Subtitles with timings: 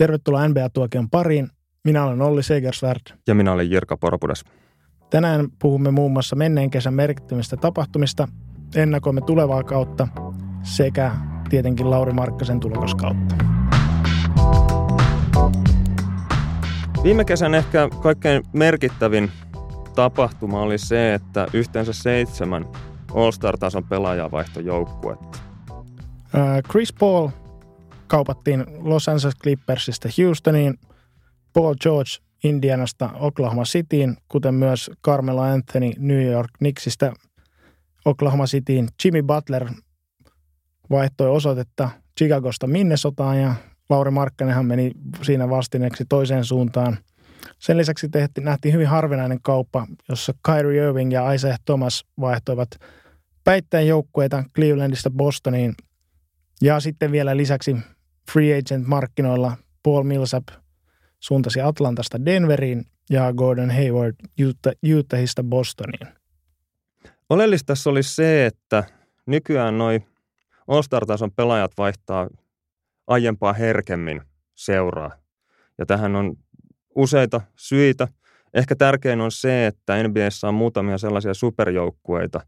[0.00, 1.48] Tervetuloa NBA-tuokion pariin.
[1.84, 3.00] Minä olen Olli Segersvärd.
[3.26, 4.44] Ja minä olen Jirka Poropudas.
[5.10, 8.28] Tänään puhumme muun muassa menneen kesän merkittävistä tapahtumista,
[8.76, 10.08] ennakoimme tulevaa kautta
[10.62, 11.12] sekä
[11.50, 13.34] tietenkin Lauri Markkasen tulokaskautta.
[17.04, 19.30] Viime kesän ehkä kaikkein merkittävin
[19.94, 22.66] tapahtuma oli se, että yhteensä seitsemän
[23.14, 25.38] All-Star-tason pelaajaa vaihtoi joukkuetta.
[26.70, 27.28] Chris Paul
[28.10, 30.78] kaupattiin Los Angeles Clippersista Houstoniin,
[31.52, 32.10] Paul George
[32.44, 37.12] Indianasta Oklahoma Cityin, kuten myös Carmelo Anthony New York Knicksistä
[38.04, 38.88] Oklahoma Cityin.
[39.04, 39.68] Jimmy Butler
[40.90, 43.54] vaihtoi osoitetta Chicagosta Minnesotaan ja
[43.90, 44.90] Lauri Markkanenhan meni
[45.22, 46.98] siinä vastineeksi toiseen suuntaan.
[47.58, 52.68] Sen lisäksi tehtiin, nähtiin hyvin harvinainen kauppa, jossa Kyrie Irving ja Isaiah Thomas vaihtoivat
[53.44, 55.74] päittäin joukkueita Clevelandista Bostoniin.
[56.62, 57.76] Ja sitten vielä lisäksi
[58.32, 60.48] free agent markkinoilla Paul Millsap
[61.20, 64.14] suuntasi Atlantasta Denveriin ja Gordon Hayward
[64.48, 66.08] Utah, Utahista Bostoniin.
[67.30, 68.84] Oleellista tässä oli se, että
[69.26, 70.06] nykyään noin
[70.68, 72.28] All-Star-tason pelaajat vaihtaa
[73.06, 74.22] aiempaa herkemmin
[74.54, 75.10] seuraa.
[75.78, 76.36] Ja tähän on
[76.94, 78.08] useita syitä.
[78.54, 82.40] Ehkä tärkein on se, että NBAssä on muutamia sellaisia superjoukkueita,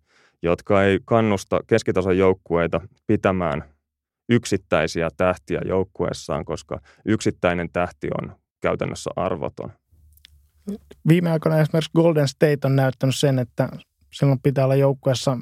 [0.43, 3.72] jotka ei kannusta keskitason joukkueita pitämään
[4.29, 9.73] yksittäisiä tähtiä joukkueessaan, koska yksittäinen tähti on käytännössä arvoton.
[11.09, 13.69] Viime aikoina esimerkiksi Golden State on näyttänyt sen, että
[14.13, 15.39] silloin pitää olla joukkueessa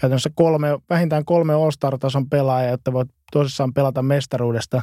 [0.00, 4.82] käytännössä kolme, vähintään kolme All-Star-tason pelaajaa, jotta voit tosissaan pelata mestaruudesta.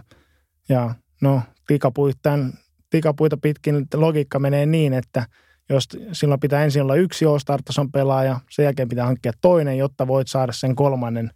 [0.70, 2.54] Ja no, tikapuittain,
[2.90, 5.26] tikapuita pitkin logiikka menee niin, että
[5.70, 10.28] jos silloin pitää ensin olla yksi All-Star-tason pelaaja, sen jälkeen pitää hankkia toinen, jotta voit
[10.28, 11.32] saada sen kolmannen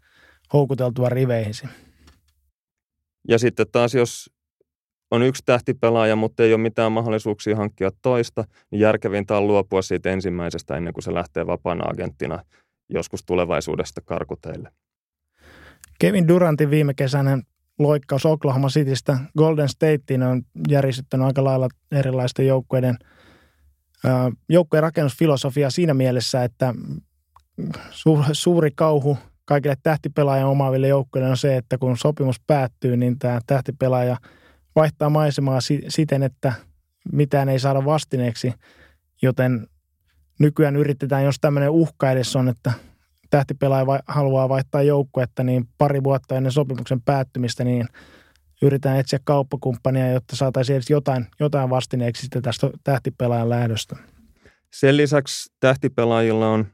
[0.54, 1.68] houkuteltua riveihisi.
[3.28, 4.30] Ja sitten taas, jos
[5.12, 10.10] on yksi tähtipelaaja, mutta ei ole mitään mahdollisuuksia hankkia toista, niin järkevintä on luopua siitä
[10.10, 12.44] ensimmäisestä ennen kuin se lähtee vapaana agenttina
[12.90, 14.72] joskus tulevaisuudesta karkuteille.
[16.00, 17.42] Kevin Durantin viime kesänä
[17.80, 22.98] loikkaus Oklahoma Citystä Golden Stateen on järisyttänyt aika lailla erilaisten joukkueiden
[24.50, 26.74] joukkueen rakennusfilosofia siinä mielessä, että
[28.32, 34.18] suuri kauhu kaikille tähtipelaajan omaaville joukkueille on se, että kun sopimus päättyy, niin tämä tähtipelaaja
[34.76, 36.54] vaihtaa maisemaa siten, että
[37.12, 38.54] mitään ei saada vastineeksi,
[39.22, 39.68] joten
[40.40, 42.72] nykyään yritetään, jos tämmöinen uhka edes on, että
[43.30, 47.88] tähtipelaaja haluaa vaihtaa joukkuetta, niin pari vuotta ennen sopimuksen päättymistä, niin
[48.62, 53.96] yritetään etsiä kauppakumppania, jotta saataisiin edes jotain, jotain vastineeksi tästä tähtipelaajan lähdöstä.
[54.74, 56.68] Sen lisäksi tähtipelaajilla on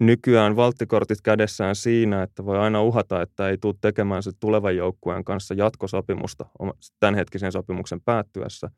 [0.00, 5.24] nykyään valttikortit kädessään siinä, että voi aina uhata, että ei tule tekemään se tulevan joukkueen
[5.24, 6.46] kanssa jatkosopimusta
[7.00, 8.70] tämänhetkisen sopimuksen päättyessä.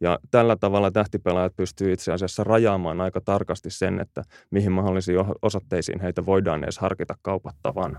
[0.00, 6.00] Ja tällä tavalla tähtipelaajat pystyy itse asiassa rajaamaan aika tarkasti sen, että mihin mahdollisiin osoitteisiin
[6.00, 7.98] heitä voidaan edes harkita kaupattavan.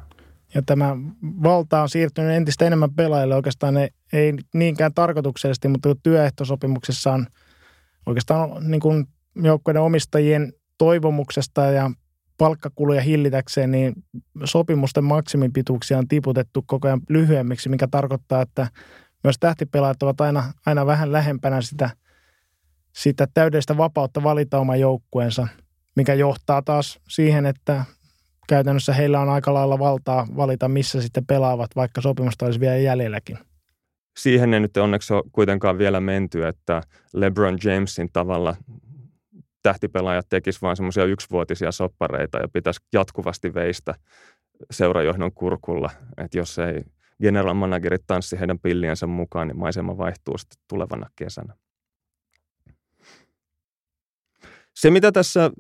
[0.54, 0.98] Ja tämä
[1.44, 3.36] valta on siirtynyt entistä enemmän pelaajille.
[3.36, 7.28] Oikeastaan ei, ei niinkään tarkoituksellisesti, mutta työehtosopimuksessa on
[8.06, 11.92] oikeastaan niin kuin joukkueiden omistajien toivomuksesta ja
[12.38, 13.94] palkkakuluja hillitäkseen, niin
[14.44, 18.68] sopimusten maksimipituuksia on tiputettu koko ajan lyhyemmiksi, mikä tarkoittaa, että
[19.24, 21.90] myös tähtipelaajat ovat aina, aina vähän lähempänä sitä,
[22.94, 25.48] sitä täydellistä vapautta valita oma joukkueensa,
[25.96, 27.86] mikä johtaa taas siihen, että
[28.48, 33.38] käytännössä heillä on aika lailla valtaa valita, missä sitten pelaavat, vaikka sopimusta olisi vielä jäljelläkin.
[34.18, 36.82] Siihen ei nyt onneksi ole kuitenkaan vielä menty, että
[37.14, 38.56] LeBron Jamesin tavalla
[39.68, 43.96] tähtipelaajat tekisivät vain semmoisia yksivuotisia soppareita ja pitäisi jatkuvasti veistä
[44.72, 46.84] seurajohdon kurkulla, että jos ei
[47.22, 51.54] general managerit tanssi heidän pilliensä mukaan, niin maisema vaihtuu sitten tulevana kesänä.
[54.76, 55.52] Se, mitä tässä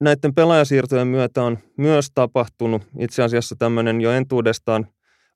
[0.00, 4.86] näiden pelaajasiirtojen myötä on myös tapahtunut, itse asiassa tämmöinen jo entuudestaan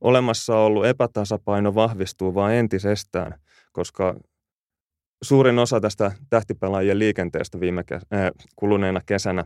[0.01, 3.41] olemassa ollut epätasapaino vahvistuu vaan entisestään,
[3.73, 4.15] koska
[5.23, 9.45] suurin osa tästä tähtipelaajien liikenteestä viime kes- äh, kuluneena kesänä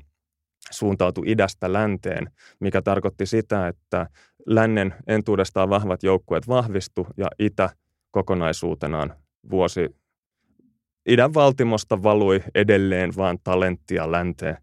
[0.70, 2.30] suuntautui idästä länteen,
[2.60, 4.06] mikä tarkoitti sitä, että
[4.46, 7.70] lännen entuudestaan vahvat joukkueet vahvistu ja itä
[8.10, 9.14] kokonaisuutenaan
[9.50, 9.96] vuosi
[11.08, 14.56] idän valtimosta valui edelleen vaan talenttia länteen.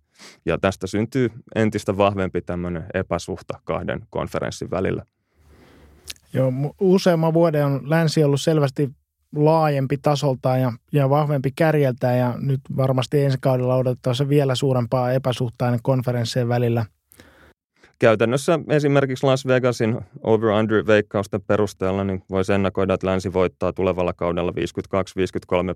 [0.46, 5.06] Ja tästä syntyy entistä vahvempi tämmöinen epäsuhta kahden konferenssin välillä.
[6.34, 8.90] Joo, useamman vuoden on länsi ollut selvästi
[9.36, 15.12] laajempi tasoltaan ja, ja vahvempi kärjeltään ja nyt varmasti ensi kaudella odottaa se vielä suurempaa
[15.12, 16.86] epäsuhtainen konferenssien välillä.
[18.00, 24.56] käytännössä esimerkiksi Las Vegasin over-under-veikkausten perusteella niin voisi ennakoida, että länsi voittaa tulevalla kaudella 52-53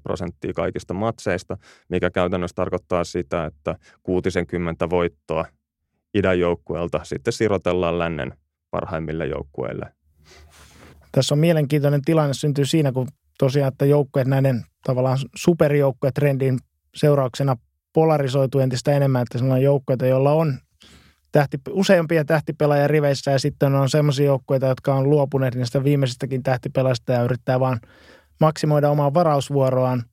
[0.03, 1.57] prosenttia kaikista matseista,
[1.89, 5.45] mikä käytännössä tarkoittaa sitä, että 60 voittoa
[6.13, 8.33] idän joukkueelta sitten sirotellaan lännen
[8.71, 9.91] parhaimmille joukkueille.
[11.11, 13.07] Tässä on mielenkiintoinen tilanne syntyy siinä, kun
[13.37, 16.59] tosiaan, että joukkueet näiden tavallaan superjoukkuetrendin
[16.95, 17.55] seurauksena
[17.93, 20.57] polarisoituu entistä enemmän, että sellainen joukkueita, joilla on
[21.31, 27.13] tähti, useampia tähtipelaajia riveissä ja sitten on sellaisia joukkueita, jotka on luopuneet niistä viimeisistäkin tähtipelaista
[27.13, 27.79] ja yrittää vaan
[28.39, 30.03] maksimoida omaa varausvuoroaan.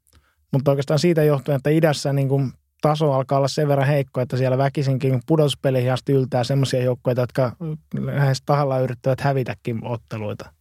[0.53, 4.37] Mutta oikeastaan siitä johtuen, että idässä niin kuin taso alkaa olla sen verran heikko, että
[4.37, 7.53] siellä väkisinkin pudotuspeleihin asti yltää sellaisia joukkueita, jotka
[8.01, 10.54] lähes tahalla yrittävät hävitäkin otteluita.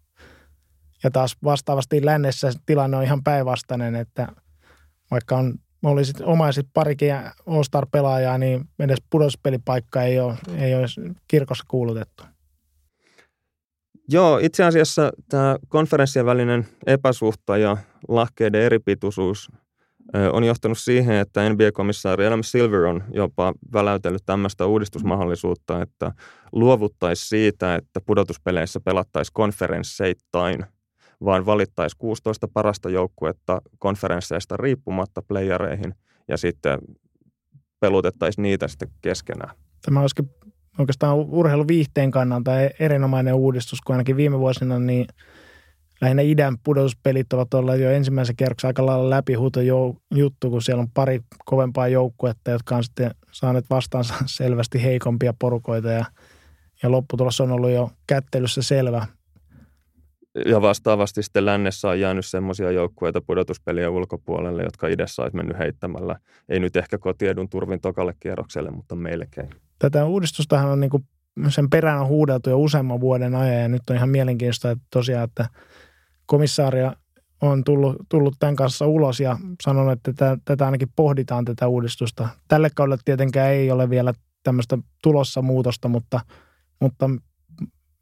[1.04, 4.28] Ja taas vastaavasti lännessä tilanne on ihan päinvastainen, että
[5.12, 5.54] vaikka on
[5.84, 7.16] olisit omaisit parikin
[7.48, 10.86] All-Star-pelaajaa, niin edes pudotuspelipaikka ei ole, ei ole
[11.28, 12.24] kirkossa kuulutettu.
[14.10, 17.78] Joo, itse asiassa tämä konferenssien välinen epäsuhta ja
[18.08, 19.52] lahkeiden eripituisuus
[20.34, 26.12] on johtanut siihen, että NBA-komissaari Adam Silver on jopa väläytellyt tämmöistä uudistusmahdollisuutta, että
[26.52, 30.66] luovuttaisi siitä, että pudotuspeleissä pelattaisiin konferensseittain–
[31.25, 35.95] vaan valittaisiin 16 parasta joukkuetta konferensseista riippumatta playereihin
[36.27, 36.80] ja sitten
[37.80, 39.56] pelutettaisiin niitä sitten keskenään.
[39.86, 40.30] Tämä olisikin
[40.77, 45.06] oikeastaan urheiluviihteen kannalta e- erinomainen uudistus, kun ainakin viime vuosina niin
[46.01, 49.59] lähinnä idän pudotuspelit ovat olleet jo ensimmäisen kerroksen aika lailla läpihuuto
[50.16, 55.92] juttu, kun siellä on pari kovempaa joukkuetta, jotka on sitten saaneet vastaansa selvästi heikompia porukoita
[55.92, 56.06] ja,
[56.83, 59.07] ja lopputulos on ollut jo kättelyssä selvä
[60.45, 66.15] ja vastaavasti sitten lännessä on jäänyt semmoisia joukkueita pudotuspeliä ulkopuolelle, jotka idässä olisi mennyt heittämällä.
[66.50, 69.50] Ei nyt ehkä kotiedun turvin tokalle kierrokselle, mutta melkein.
[69.80, 71.03] Tätä uudistustahan on niin kuin
[71.50, 75.24] sen perään on huudeltu jo useamman vuoden ajan ja nyt on ihan mielenkiintoista, että tosiaan,
[75.24, 75.50] että
[76.25, 76.95] komissaaria
[77.41, 82.30] on tullut, tullut tämän kanssa ulos ja sanonut, että tätä, tätä ainakin pohditaan tätä uudistusta.
[82.47, 84.13] Tälle kaudelle tietenkään ei ole vielä
[84.44, 86.19] tämmöistä tulossa muutosta, mutta,
[86.80, 87.09] mutta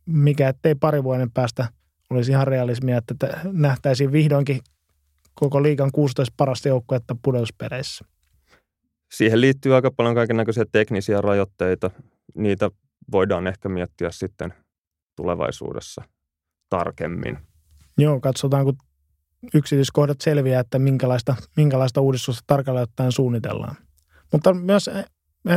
[0.06, 1.68] mikä ettei pari vuoden päästä–
[2.12, 4.60] olisi ihan realismia, että nähtäisiin vihdoinkin
[5.34, 8.06] koko liigan 16 parasta joukkuetta pudotuspereissä.
[9.12, 11.92] Siihen liittyy aika paljon kaikenlaisia teknisiä rajoitteita.
[12.36, 12.72] Niitä
[13.12, 14.54] voidaan ehkä miettiä sitten
[15.16, 16.02] tulevaisuudessa
[16.70, 17.38] tarkemmin.
[17.98, 18.78] Joo, katsotaan kun
[19.54, 23.76] yksityiskohdat selviää, että minkälaista, minkälaista uudistusta tarkalleen ottaen suunnitellaan.
[24.32, 24.90] Mutta myös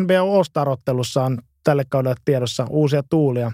[0.01, 3.53] NBA All-Star-ottelussa on tälle kaudelle tiedossa uusia tuulia.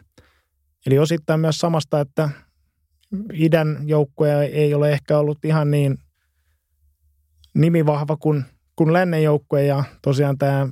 [0.86, 2.30] Eli osittain myös samasta, että
[3.32, 5.98] idän joukkue ei ole ehkä ollut ihan niin
[7.54, 8.44] nimivahva kuin,
[8.76, 10.68] kuin lännen joukkue ja tosiaan tämä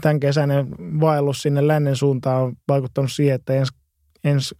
[0.00, 0.70] tämän kesäinen
[1.00, 3.72] vaellus sinne lännen suuntaan on vaikuttanut siihen, että ensi,
[4.24, 4.54] ens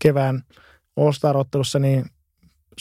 [0.00, 0.42] kevään
[0.96, 2.04] All-Star-ottelussa niin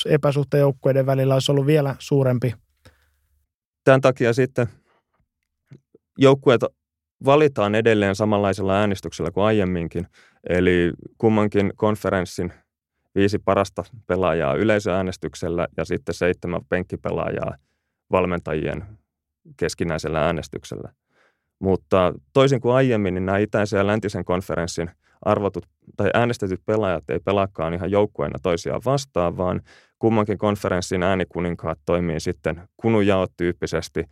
[0.05, 2.53] epäsuhteen joukkueiden välillä olisi ollut vielä suurempi.
[3.83, 4.67] Tämän takia sitten
[6.17, 6.61] joukkueet
[7.25, 10.07] valitaan edelleen samanlaisella äänestyksellä kuin aiemminkin,
[10.49, 12.53] eli kummankin konferenssin–
[13.15, 17.55] viisi parasta pelaajaa yleisöäänestyksellä ja sitten seitsemän penkkipelaajaa
[18.11, 18.85] valmentajien
[19.57, 20.93] keskinäisellä äänestyksellä.
[21.59, 24.91] Mutta toisin kuin aiemmin, niin nämä itäisen ja läntisen konferenssin
[25.21, 25.65] arvotut
[25.97, 29.61] tai äänestetyt pelaajat ei pelaakaan ihan joukkueena toisiaan vastaan, vaan
[29.99, 34.03] kummankin konferenssin äänikuninkaat toimii sitten kunujaot tyyppisesti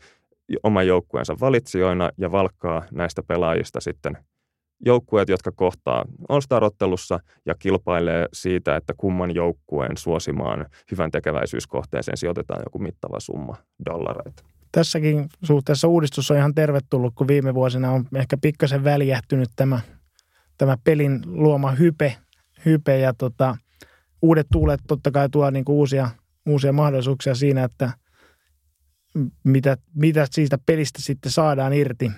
[0.63, 4.17] oman joukkueensa valitsijoina ja valkkaa näistä pelaajista sitten
[4.85, 12.79] joukkueet, jotka kohtaa All-Star-ottelussa ja kilpailee siitä, että kumman joukkueen suosimaan hyvän tekeväisyyskohteeseen sijoitetaan joku
[12.79, 14.43] mittava summa dollareita.
[14.71, 19.79] Tässäkin suhteessa uudistus on ihan tervetullut, kun viime vuosina on ehkä pikkasen väljähtynyt tämä,
[20.57, 22.15] tämä pelin luoma hype,
[22.65, 23.57] hype ja tota,
[24.21, 26.09] uudet tuulet totta kai tuo niin kuin uusia,
[26.47, 27.91] uusia mahdollisuuksia siinä, että
[29.43, 32.11] mitä, mitä siitä pelistä sitten saadaan irti.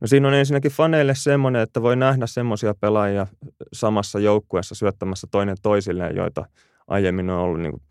[0.00, 3.26] No siinä on ensinnäkin faneille semmoinen, että voi nähdä semmoisia pelaajia
[3.72, 6.46] samassa joukkueessa syöttämässä toinen toisilleen, joita
[6.86, 7.82] aiemmin on ollut niin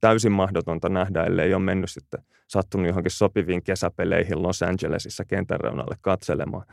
[0.00, 5.96] täysin mahdotonta nähdä, ellei ole mennyt sitten sattunut johonkin sopiviin kesäpeleihin Los Angelesissa kentän reunalle
[6.00, 6.66] katselemaan.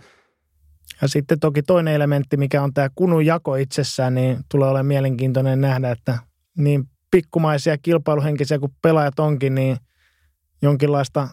[1.02, 5.62] Ja sitten toki toinen elementti, mikä on tämä kunun jako itsessään, niin tulee olemaan mielenkiintoinen
[5.62, 6.18] nähdä, että
[6.58, 9.78] niin pikkumaisia kilpailuhenkisiä kuin pelaajat onkin, niin
[10.62, 11.28] jonkinlaista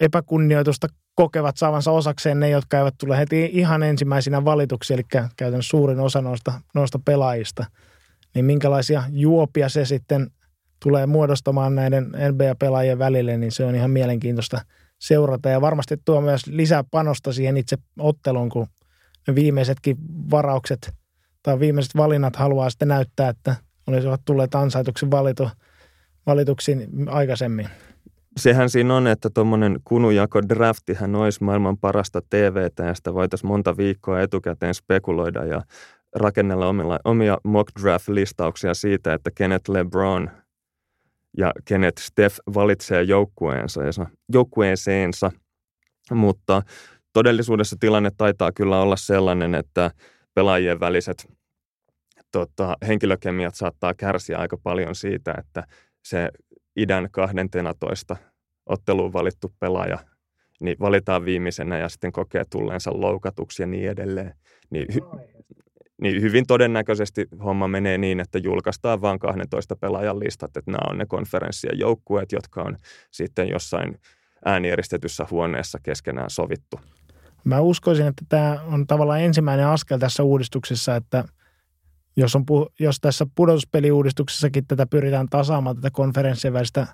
[0.00, 5.02] epäkunnioitusta kokevat saavansa osakseen ne, jotka eivät tule heti ihan ensimmäisinä valituksi, eli
[5.36, 7.64] käytännössä suurin osa noista, noista pelaajista.
[8.34, 10.30] Niin minkälaisia juopia se sitten
[10.82, 14.60] tulee muodostamaan näiden NBA-pelaajien välille, niin se on ihan mielenkiintoista
[14.98, 15.48] seurata.
[15.48, 18.66] Ja varmasti tuo myös lisää panosta siihen itse otteluun, kun
[19.28, 19.96] ne viimeisetkin
[20.30, 20.94] varaukset
[21.42, 23.56] tai viimeiset valinnat haluaa sitten näyttää, että
[23.86, 25.50] olisivat tulleet ansaituksi valitu,
[26.26, 27.68] valituksi aikaisemmin.
[28.36, 33.76] Sehän siinä on, että tuommoinen kunujako draftihän olisi maailman parasta TVtä ja sitä voitaisiin monta
[33.76, 35.62] viikkoa etukäteen spekuloida ja
[36.16, 40.30] rakennella omilla, omia mock draft-listauksia siitä, että kenet LeBron
[41.36, 43.80] ja kenet Steph valitsee joukkueensa,
[44.32, 45.30] joukkueeseensa.
[46.10, 46.62] Mutta
[47.12, 49.90] todellisuudessa tilanne taitaa kyllä olla sellainen, että
[50.34, 51.28] pelaajien väliset
[52.32, 55.64] tota, henkilökemiat saattaa kärsiä aika paljon siitä, että
[56.04, 56.30] se
[56.78, 58.16] idän 12
[58.66, 59.98] otteluun valittu pelaaja
[60.60, 64.34] niin valitaan viimeisenä ja sitten kokee tulleensa loukatuksi ja niin edelleen.
[64.70, 65.18] Niin, hy-
[66.02, 70.98] niin hyvin todennäköisesti homma menee niin, että julkaistaan vain 12 pelaajan listat, että nämä on
[70.98, 72.76] ne konferenssien joukkueet, jotka on
[73.10, 73.98] sitten jossain
[74.44, 76.80] äänijäristetyssä huoneessa keskenään sovittu.
[77.44, 81.24] Mä uskoisin, että tämä on tavallaan ensimmäinen askel tässä uudistuksessa, että
[82.18, 82.44] jos, on,
[82.80, 86.86] jos tässä pudotuspeliuudistuksessakin tätä pyritään tasaamaan tätä konferenssien välistä,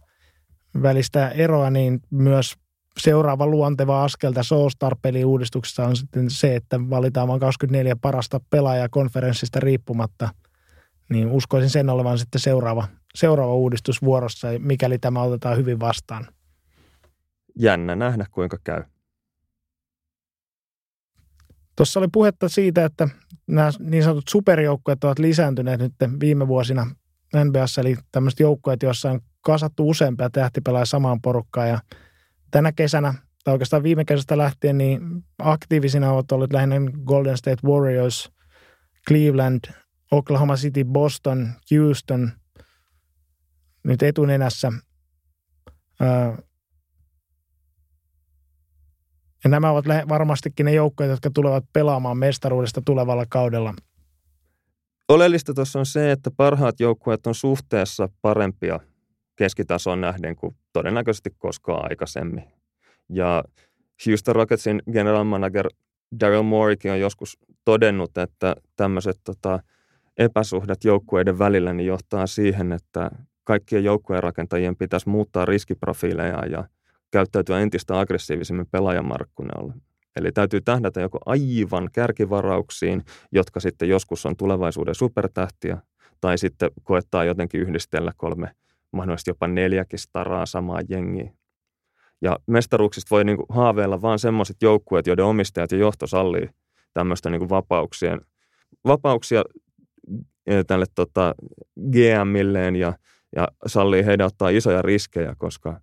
[0.82, 2.54] välistä eroa, niin myös
[2.98, 9.60] seuraava luonteva askel tässä All-Star-peliuudistuksessa on sitten se, että valitaan vain 24 parasta pelaajaa konferenssista
[9.60, 10.28] riippumatta.
[11.10, 16.26] Niin uskoisin sen olevan sitten seuraava, seuraava uudistus vuorossa, mikäli tämä otetaan hyvin vastaan.
[17.58, 18.82] Jännä nähdä, kuinka käy.
[21.76, 23.08] Tuossa oli puhetta siitä, että
[23.46, 26.86] nämä niin sanotut superjoukkueet ovat lisääntyneet nyt viime vuosina
[27.44, 31.78] NBAssa, eli tämmöiset joukkueet, joissa on kasattu useampia tähtipelaajia samaan porukkaan ja
[32.50, 33.14] tänä kesänä,
[33.44, 35.00] tai oikeastaan viime kesästä lähtien, niin
[35.38, 38.32] aktiivisina ovat olleet lähinnä Golden State Warriors,
[39.08, 39.64] Cleveland,
[40.10, 42.32] Oklahoma City, Boston, Houston,
[43.84, 44.72] nyt etunenässä.
[49.44, 53.74] Ja nämä ovat varmastikin ne joukkoja, jotka tulevat pelaamaan mestaruudesta tulevalla kaudella.
[55.08, 58.80] Oleellista tuossa on se, että parhaat joukkueet on suhteessa parempia
[59.36, 62.44] keskitason nähden kuin todennäköisesti koskaan aikaisemmin.
[63.08, 63.44] Ja
[64.06, 65.68] Houston Rocketsin general manager
[66.20, 69.58] Daryl Moreykin on joskus todennut, että tämmöiset tota,
[70.18, 73.10] epäsuhdat joukkueiden välillä niin johtaa siihen, että
[73.44, 76.64] kaikkien joukkueen rakentajien pitäisi muuttaa riskiprofiileja ja
[77.14, 79.74] käyttäytyä entistä aggressiivisemmin pelaajamarkkinoilla.
[80.16, 85.78] Eli täytyy tähdätä joko aivan kärkivarauksiin, jotka sitten joskus on tulevaisuuden supertähtiä,
[86.20, 88.50] tai sitten koettaa jotenkin yhdistellä kolme,
[88.92, 91.30] mahdollisesti jopa neljäkin staraa samaa jengiä.
[92.22, 96.48] Ja mestaruuksista voi niin kuin haaveilla vain semmoiset joukkueet, joiden omistajat ja johto sallii
[96.94, 98.20] tämmöistä niin kuin vapauksien,
[98.86, 99.42] vapauksia
[100.46, 101.34] eh, tälle tota,
[101.90, 102.92] GMilleen ja,
[103.36, 105.80] ja sallii heidän ottaa isoja riskejä, koska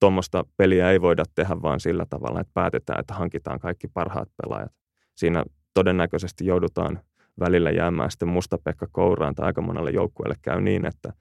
[0.00, 4.72] tuommoista peliä ei voida tehdä vaan sillä tavalla, että päätetään, että hankitaan kaikki parhaat pelaajat.
[5.14, 7.00] Siinä todennäköisesti joudutaan
[7.40, 11.12] välillä jäämään sitten mustapekka kouraan tai aika monelle joukkueelle käy niin, että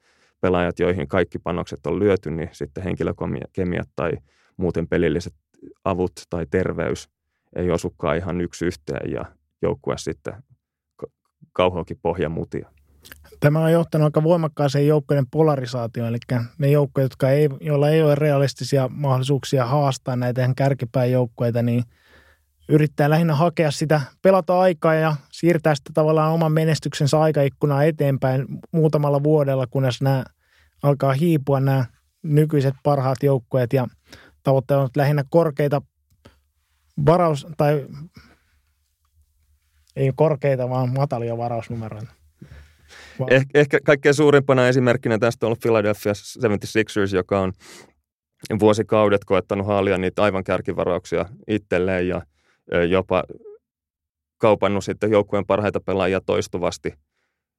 [0.42, 4.12] pelaajat, joihin kaikki panokset on lyöty, niin sitten henkilökemiat tai
[4.58, 5.34] muuten pelilliset
[5.86, 7.10] avut tai terveys
[7.56, 9.26] ei osukaan ihan yksi yhteen ja
[9.62, 10.34] joukkue sitten
[11.54, 12.72] kauhoakin pohjamutia.
[13.40, 16.18] Tämä on johtanut aika voimakkaaseen joukkojen polarisaatioon, eli
[16.58, 21.84] ne joukkoja, jotka ei, joilla ei ole realistisia mahdollisuuksia haastaa näitä kärkipään joukkoita, niin
[22.70, 29.24] yrittää lähinnä hakea sitä, pelata aikaa ja siirtää sitä tavallaan oman menestyksensä aikaikkunaa eteenpäin muutamalla
[29.24, 30.24] vuodella, kunnes nämä
[30.84, 31.86] alkaa hiipua nämä
[32.24, 33.88] nykyiset parhaat joukkueet ja
[34.44, 35.82] tavoittelevat lähinnä korkeita
[37.06, 37.88] varaus- tai
[39.96, 42.23] ei korkeita, vaan matalia varausnumeroita.
[43.30, 47.54] Eh, ehkä kaikkein suurimpana esimerkkinä tästä on ollut Philadelphia 76ers, joka on
[48.60, 52.22] vuosikaudet koettanut haalia niitä aivan kärkivarauksia itselleen ja
[52.90, 53.24] jopa
[54.38, 56.94] kaupannut sitten joukkueen parhaita pelaajia toistuvasti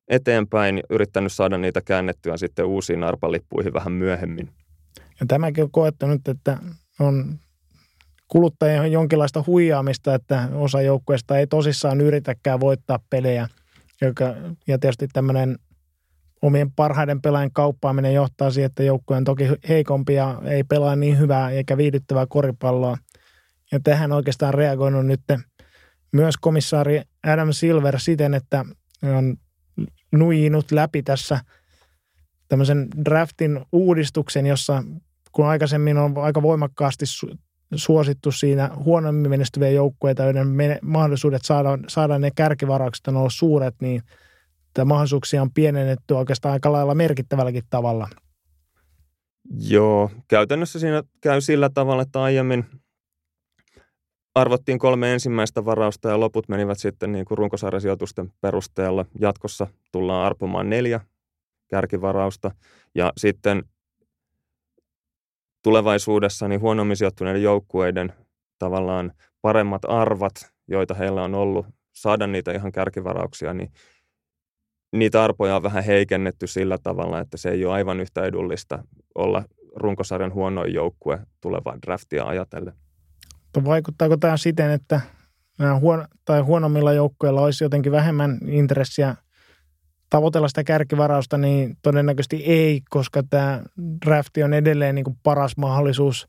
[0.09, 4.51] eteenpäin, yrittänyt saada niitä käännettyä sitten uusiin arpalippuihin vähän myöhemmin.
[5.21, 6.59] Ja tämäkin on koettanut, että
[7.01, 7.39] on
[8.29, 13.49] kuluttajien jonkinlaista huijaamista, että osa joukkueesta ei tosissaan yritäkään voittaa pelejä–
[14.05, 14.35] joka,
[14.67, 15.59] ja tietysti tämmöinen
[16.43, 21.19] omien parhaiden pelaajien kauppaaminen johtaa siihen, että joukkue on toki heikompi ja ei pelaa niin
[21.19, 22.99] hyvää eikä viihdyttävää koripalloa.
[23.73, 25.21] Ja tähän oikeastaan reagoinut nyt
[26.13, 28.65] myös komissaari Adam Silver siten, että
[29.17, 29.37] on
[30.13, 31.41] nuijinut läpi tässä
[32.49, 34.83] tämmöisen draftin uudistuksen, jossa
[35.33, 37.05] kun aikaisemmin on aika voimakkaasti
[37.77, 40.49] suosittu siinä huonommin menestyviä joukkueita, joiden
[40.83, 44.03] mahdollisuudet saada, saada ne kärkivaraukset on ollut suuret, niin
[44.75, 48.09] tämä mahdollisuuksia on pienennetty oikeastaan aika lailla merkittävälläkin tavalla.
[49.59, 52.65] Joo, käytännössä siinä käy sillä tavalla, että aiemmin
[54.35, 59.05] arvottiin kolme ensimmäistä varausta ja loput menivät sitten niin kuin runkosarjasijoitusten perusteella.
[59.21, 61.01] Jatkossa tullaan arpomaan neljä
[61.69, 62.51] kärkivarausta
[62.95, 63.63] ja sitten
[65.65, 68.13] tulevaisuudessa niin huonommin sijoittuneiden joukkueiden
[68.59, 70.35] tavallaan paremmat arvat,
[70.69, 73.73] joita heillä on ollut, saada niitä ihan kärkivarauksia, niin
[74.93, 79.45] niitä arpoja on vähän heikennetty sillä tavalla, että se ei ole aivan yhtä edullista olla
[79.77, 82.75] runkosarjan huonoin joukkue tulevaan draftia ajatellen.
[83.65, 85.01] Vaikuttaako tämä siten, että
[85.59, 89.17] nämä huono, tai huonommilla joukkueilla olisi jotenkin vähemmän intressiä
[90.11, 93.63] tavoitella sitä kärkivarausta, niin todennäköisesti ei, koska tämä
[94.07, 96.29] drafti on edelleen niin kuin paras mahdollisuus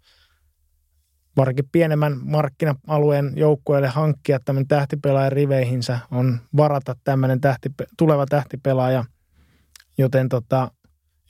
[1.38, 9.06] varsinkin pienemmän markkina-alueen joukkueelle hankkia tämmöinen tähtipelaaja riveihinsä, on varata tämmöinen tähti, tuleva tähtipelaaja,
[9.98, 10.72] joten tota,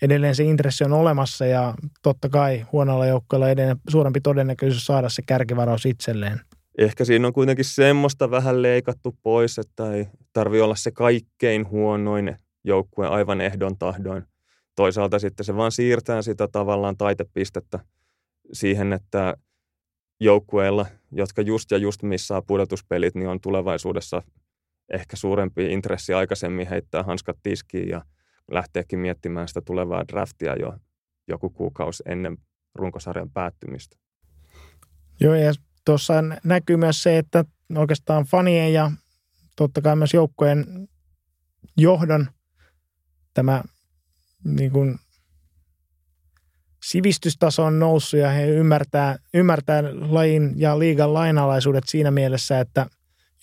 [0.01, 1.73] edelleen se intressi on olemassa ja
[2.03, 6.41] totta kai huonolla joukkueella edelleen suurempi todennäköisyys saada se kärkivaraus itselleen.
[6.77, 12.37] Ehkä siinä on kuitenkin semmoista vähän leikattu pois, että ei tarvi olla se kaikkein huonoin
[12.63, 14.23] joukkue aivan ehdon tahdoin.
[14.75, 17.79] Toisaalta sitten se vaan siirtää sitä tavallaan taitepistettä
[18.53, 19.37] siihen, että
[20.19, 24.21] joukkueilla, jotka just ja just missaa pudotuspelit, niin on tulevaisuudessa
[24.93, 28.01] ehkä suurempi intressi aikaisemmin heittää hanskat tiskiin ja
[28.51, 30.73] lähteekin miettimään sitä tulevaa draftia jo
[31.27, 32.37] joku kuukausi ennen
[32.75, 33.97] runkosarjan päättymistä.
[35.19, 35.53] Joo, ja
[35.85, 36.13] tuossa
[36.43, 37.45] näkyy myös se, että
[37.77, 38.91] oikeastaan fanien ja
[39.55, 40.87] totta kai myös joukkojen
[41.77, 42.27] johdon
[43.33, 43.63] tämä
[44.43, 44.95] niin kuin
[46.83, 52.85] sivistystaso on noussut ja he ymmärtää, ymmärtää lajin ja liigan lainalaisuudet siinä mielessä, että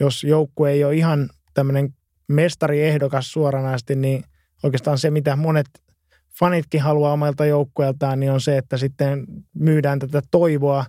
[0.00, 1.94] jos joukkue ei ole ihan tämmöinen
[2.28, 4.24] mestariehdokas suoranaisesti, niin
[4.62, 5.66] oikeastaan se, mitä monet
[6.38, 10.84] fanitkin haluaa omalta joukkueeltaan, niin on se, että sitten myydään tätä toivoa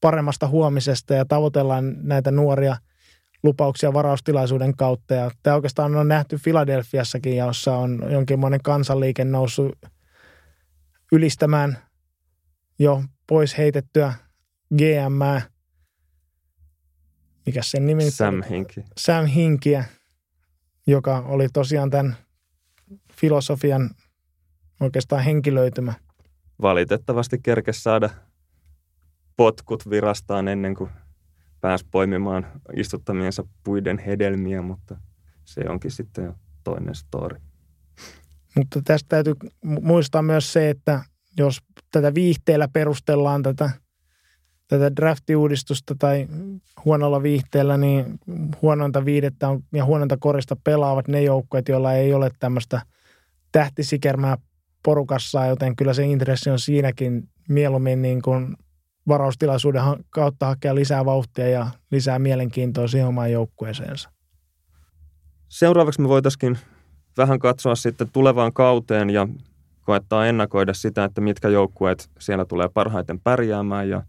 [0.00, 2.76] paremmasta huomisesta ja tavoitellaan näitä nuoria
[3.42, 5.14] lupauksia varaustilaisuuden kautta.
[5.14, 9.78] Ja tämä oikeastaan on nähty Filadelfiassakin, jossa on jonkinlainen kansanliike noussut
[11.12, 11.78] ylistämään
[12.78, 14.14] jo pois heitettyä
[14.76, 15.42] GM,
[17.46, 18.84] mikä sen nimi Sam Hinki.
[18.98, 19.84] Sam Hinkiä,
[20.86, 22.16] joka oli tosiaan tämän
[23.12, 23.90] filosofian
[24.80, 25.94] oikeastaan henkilöitymä.
[26.62, 28.10] Valitettavasti kerkesi saada
[29.36, 30.90] potkut virastaan ennen kuin
[31.66, 34.96] pääsi poimimaan istuttamiensa puiden hedelmiä, mutta
[35.44, 37.36] se onkin sitten jo toinen story.
[38.56, 41.04] Mutta tästä täytyy muistaa myös se, että
[41.38, 41.58] jos
[41.92, 43.70] tätä viihteellä perustellaan tätä,
[44.68, 46.26] tätä draftiuudistusta tai
[46.84, 48.18] huonolla viihteellä, niin
[48.62, 52.82] huonointa viidettä on, ja huonointa korista pelaavat ne joukkueet, joilla ei ole tämmöistä
[53.52, 54.36] tähtisikermää
[54.82, 58.56] porukassa, joten kyllä se intressi on siinäkin mieluummin niin kuin
[59.08, 64.10] varaustilaisuuden kautta hakea lisää vauhtia ja lisää mielenkiintoa siihen omaan joukkueeseensa.
[65.48, 66.58] Seuraavaksi me voitaisiin
[67.16, 69.28] vähän katsoa sitten tulevaan kauteen ja
[69.82, 74.02] koettaa ennakoida sitä, että mitkä joukkueet siellä tulee parhaiten pärjäämään ja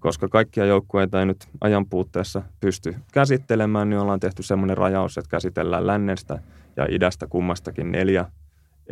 [0.00, 5.30] koska kaikkia joukkueita ei nyt ajan puutteessa pysty käsittelemään, niin ollaan tehty semmoinen rajaus, että
[5.30, 6.38] käsitellään lännestä
[6.76, 8.30] ja idästä kummastakin neljä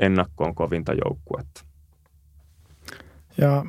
[0.00, 1.64] ennakkoon kovinta joukkuetta.
[3.38, 3.64] Ja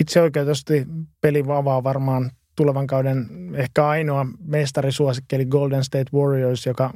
[0.00, 0.86] itse oikeutusti
[1.20, 6.90] peli avaa varmaan tulevan kauden ehkä ainoa mestarisuosikki, eli Golden State Warriors, joka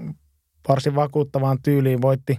[0.68, 2.38] varsin vakuuttavaan tyyliin voitti,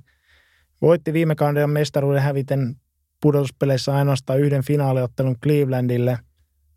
[0.82, 2.76] voitti viime kauden mestaruuden häviten
[3.22, 6.20] pudotuspeleissä ainoastaan yhden finaaliottelun Clevelandille.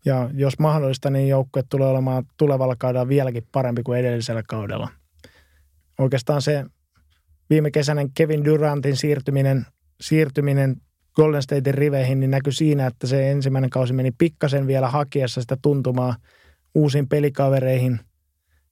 [0.05, 4.89] Ja jos mahdollista, niin joukkue tulee olemaan tulevalla kaudella vieläkin parempi kuin edellisellä kaudella.
[5.99, 6.65] Oikeastaan se
[7.49, 9.65] viime kesäinen Kevin Durantin siirtyminen,
[10.01, 10.81] siirtyminen
[11.15, 15.57] Golden Statein riveihin, niin näkyi siinä, että se ensimmäinen kausi meni pikkasen vielä hakiessa sitä
[15.61, 16.15] tuntumaa
[16.75, 17.99] uusiin pelikavereihin.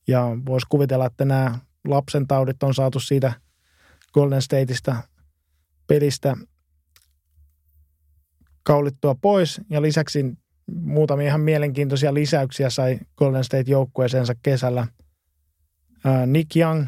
[0.07, 3.33] Ja voisi kuvitella, että nämä lapsen taudit on saatu siitä
[4.13, 4.95] Golden Stateista
[5.87, 6.35] pelistä
[8.63, 9.61] kaulittua pois.
[9.69, 10.25] Ja lisäksi
[10.71, 14.87] muutamia ihan mielenkiintoisia lisäyksiä sai Golden State joukkueeseensa kesällä.
[16.25, 16.85] Nick Young,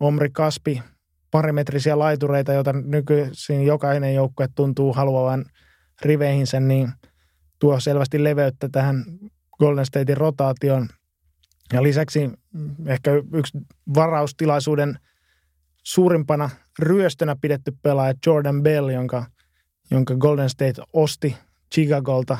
[0.00, 0.82] Omri Kaspi,
[1.30, 5.44] parimetrisiä laitureita, joita nykyisin jokainen joukkue tuntuu haluavan
[6.02, 6.92] riveihinsä, niin
[7.58, 9.04] tuo selvästi leveyttä tähän
[9.58, 10.88] Golden Statein rotaation.
[11.72, 12.30] Ja lisäksi
[12.86, 13.58] ehkä yksi
[13.94, 14.98] varaustilaisuuden
[15.82, 19.26] suurimpana ryöstönä pidetty pelaaja Jordan Bell, jonka,
[19.90, 21.36] jonka Golden State osti
[21.74, 22.38] Chicagolta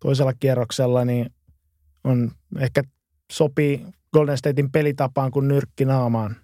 [0.00, 1.34] toisella kierroksella, niin
[2.04, 2.82] on ehkä
[3.32, 6.36] sopii Golden Statein pelitapaan kuin nyrkki naamaan.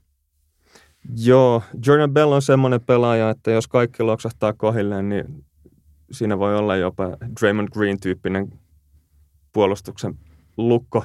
[1.15, 5.45] Joo, Jordan Bell on semmoinen pelaaja, että jos kaikki loksahtaa kohilleen, niin
[6.11, 8.53] siinä voi olla jopa Draymond Green-tyyppinen
[9.53, 10.15] puolustuksen
[10.57, 11.05] lukko.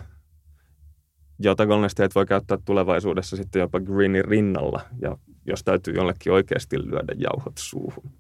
[1.40, 6.80] jota Golden State voi käyttää tulevaisuudessa sitten jopa Greenin rinnalla, ja jos täytyy jollekin oikeasti
[6.80, 8.12] lyödä jauhot suuhun.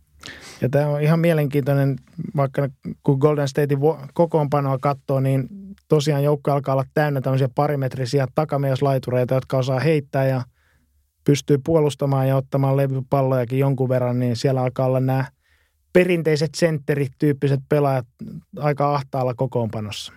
[0.61, 1.95] Ja tämä on ihan mielenkiintoinen,
[2.35, 2.69] vaikka
[3.03, 3.79] kun Golden Statein
[4.13, 5.47] kokoonpanoa katsoo, niin
[5.87, 10.41] tosiaan joukko alkaa olla täynnä tämmöisiä parimetrisiä takamieslaitureita, jotka osaa heittää ja
[11.23, 15.25] pystyy puolustamaan ja ottamaan levypallojakin jonkun verran, niin siellä alkaa olla nämä
[15.93, 18.07] perinteiset sentterityyppiset pelaajat
[18.57, 20.13] aika ahtaalla kokoonpanossa.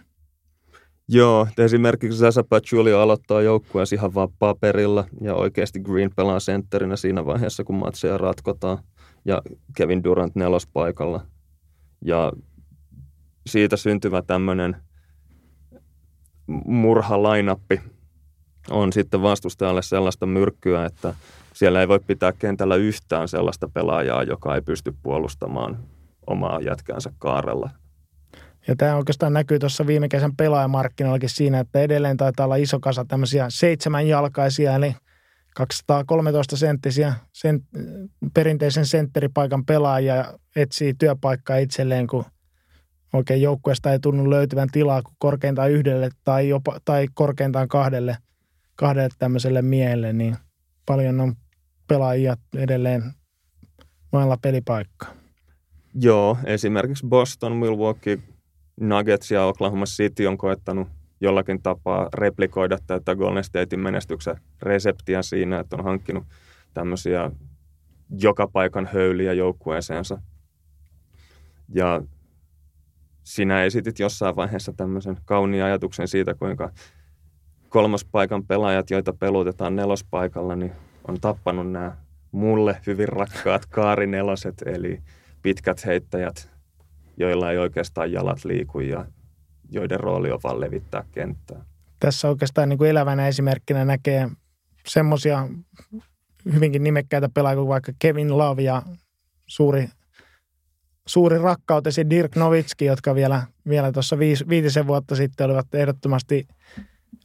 [1.08, 7.26] Joo, esimerkiksi Sasa Pachulia aloittaa joukkueen ihan vaan paperilla ja oikeasti Green pelaa sentterinä siinä
[7.26, 8.78] vaiheessa, kun matseja ratkotaan
[9.24, 9.42] ja
[9.76, 11.26] Kevin Durant nelospaikalla.
[12.04, 12.32] Ja
[13.46, 14.76] siitä syntyvä tämmöinen
[16.64, 17.80] murhalainappi
[18.70, 21.14] on sitten vastustajalle sellaista myrkkyä, että
[21.55, 25.79] siellä ei voi pitää kentällä yhtään sellaista pelaajaa, joka ei pysty puolustamaan
[26.27, 27.70] omaa jätkäänsä kaarella.
[28.68, 33.05] Ja tämä oikeastaan näkyy tuossa viime kesän pelaajamarkkinoillakin siinä, että edelleen taitaa olla iso kasa
[33.05, 34.94] tämmöisiä seitsemänjalkaisia, eli
[35.55, 37.61] 213 senttisiä sen,
[38.35, 40.24] perinteisen sentteripaikan pelaajia
[40.57, 42.24] etsii työpaikkaa itselleen, kun
[43.12, 48.16] oikein joukkueesta ei tunnu löytyvän tilaa kuin korkeintaan yhdelle tai, jopa, tai korkeintaan kahdelle,
[48.76, 50.37] kahdelle tämmöiselle miehelle, niin
[50.87, 51.34] paljon on
[51.88, 53.02] pelaajia edelleen
[54.12, 55.14] mailla pelipaikkaa.
[56.00, 58.18] Joo, esimerkiksi Boston, Milwaukee,
[58.80, 60.88] Nuggets ja Oklahoma City on koettanut
[61.20, 66.24] jollakin tapaa replikoida tätä Golden Statein menestyksen reseptiä siinä, että on hankkinut
[66.74, 67.30] tämmöisiä
[68.20, 70.18] joka paikan höyliä joukkueeseensa.
[71.74, 72.02] Ja
[73.24, 76.70] sinä esitit jossain vaiheessa tämmöisen kauniin ajatuksen siitä, kuinka
[77.74, 80.72] kolmospaikan pelaajat, joita pelutetaan nelospaikalla, niin
[81.08, 81.96] on tappanut nämä
[82.32, 85.02] mulle hyvin rakkaat kaarineloset, eli
[85.42, 86.50] pitkät heittäjät,
[87.16, 89.06] joilla ei oikeastaan jalat liiku ja
[89.70, 91.64] joiden rooli on vaan levittää kenttää.
[92.00, 94.28] Tässä oikeastaan niin kuin elävänä esimerkkinä näkee
[94.87, 95.48] semmoisia
[96.52, 98.82] hyvinkin nimekkäitä pelaajia kuin vaikka Kevin Love ja
[99.46, 99.88] suuri,
[101.06, 106.48] suuri rakkautesi Dirk Nowitzki, jotka vielä, vielä tuossa viitisen vuotta sitten olivat ehdottomasti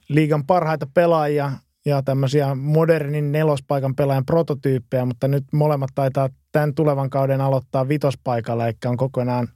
[0.09, 1.51] liigan parhaita pelaajia
[1.85, 8.67] ja tämmöisiä modernin nelospaikan pelaajan prototyyppejä, mutta nyt molemmat taitaa tämän tulevan kauden aloittaa vitospaikalla,
[8.67, 9.47] eli on kokonaan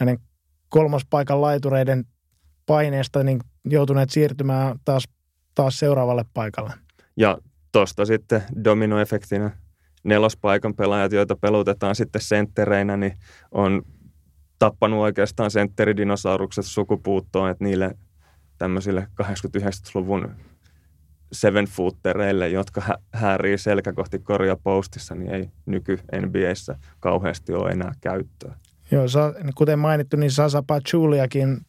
[0.00, 0.18] näiden
[0.68, 2.04] kolmospaikan laitureiden
[2.66, 5.04] paineesta niin joutuneet siirtymään taas,
[5.54, 6.72] taas seuraavalle paikalle.
[7.16, 7.38] Ja
[7.72, 9.50] tosta sitten dominoefektinä
[10.04, 13.18] nelospaikan pelaajat, joita pelutetaan sitten senttereinä, niin
[13.50, 13.82] on
[14.58, 17.94] tappanut oikeastaan sentteridinosaurukset sukupuuttoon, että niille
[18.60, 20.30] tämmöisille 89-luvun
[21.32, 27.70] seven footereille, jotka hä- häärii selkä kohti korja postissa, niin ei nyky NBAssä kauheasti ole
[27.70, 28.54] enää käyttöä.
[28.90, 29.04] Joo,
[29.54, 31.60] kuten mainittu, niin Sasa Pachuliakin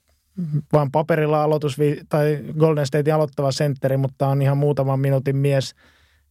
[0.73, 1.77] vaan paperilla aloitus
[2.10, 5.75] tai Golden State aloittava sentteri, mutta on ihan muutaman minuutin mies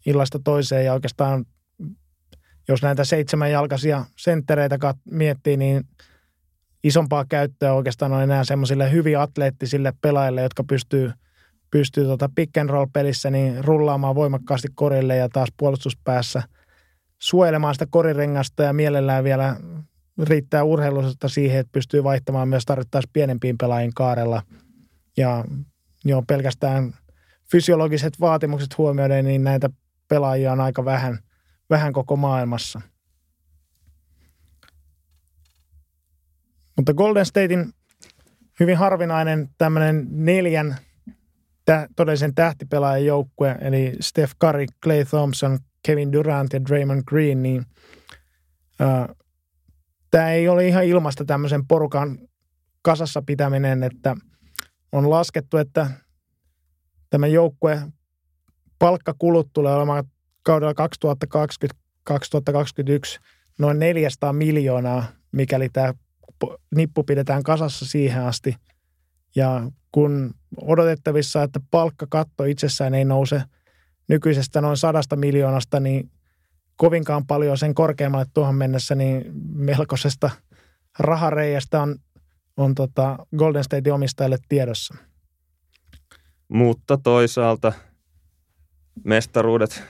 [0.07, 1.45] illasta toiseen ja oikeastaan
[2.69, 4.79] jos näitä seitsemänjalkaisia senttereitä
[5.11, 5.85] miettii, niin
[6.85, 11.13] isompaa käyttöä oikeastaan on enää semmoisille hyvin atleettisille pelaajille, jotka pystyy,
[11.71, 16.43] pystyy tota pick and roll pelissä niin rullaamaan voimakkaasti korille ja taas puolustuspäässä
[17.19, 19.57] suojelemaan sitä korirengasta ja mielellään vielä
[20.23, 24.43] riittää urheilusesta siihen, että pystyy vaihtamaan myös tarvittaessa pienempiin pelaajien kaarella.
[25.17, 25.45] Ja
[26.05, 26.95] jo pelkästään
[27.51, 29.71] fysiologiset vaatimukset huomioiden, niin näitä
[30.09, 31.19] pelaajia on aika vähän,
[31.71, 32.81] vähän koko maailmassa.
[36.81, 37.73] Mutta Golden Statein
[38.61, 40.77] hyvin harvinainen tämmöinen neljän
[41.65, 47.67] tä, todellisen tähtipelaajan joukkue, eli Steph Curry, Clay Thompson, Kevin Durant ja Draymond Green, niin
[50.11, 52.19] tämä ei ole ihan ilmasta tämmöisen porukan
[52.83, 54.17] kasassa pitäminen, että
[54.93, 55.91] on laskettu, että
[57.11, 57.83] tämä joukkue
[58.79, 60.05] palkkakulut tulee olemaan
[60.43, 60.75] kaudella
[62.11, 62.15] 2020-2021
[63.59, 65.95] noin 400 miljoonaa, mikäli tämä
[66.77, 68.57] nippu pidetään kasassa siihen asti.
[69.37, 73.43] Ja kun odotettavissa, että palkkakatto itsessään ei nouse
[74.09, 76.11] nykyisestä noin sadasta miljoonasta, niin
[76.77, 80.31] kovinkaan paljon sen korkeammalle tuohon mennessä, niin melkoisesta
[80.99, 81.97] rahareijasta on,
[82.57, 84.95] on tota Golden State omistajille tiedossa.
[86.49, 87.73] Mutta toisaalta
[89.05, 89.83] mestaruudet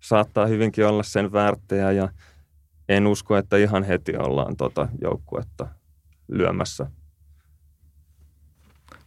[0.00, 2.08] saattaa hyvinkin olla sen väärtejä ja
[2.88, 5.68] en usko, että ihan heti ollaan tota joukkuetta
[6.28, 6.86] lyömässä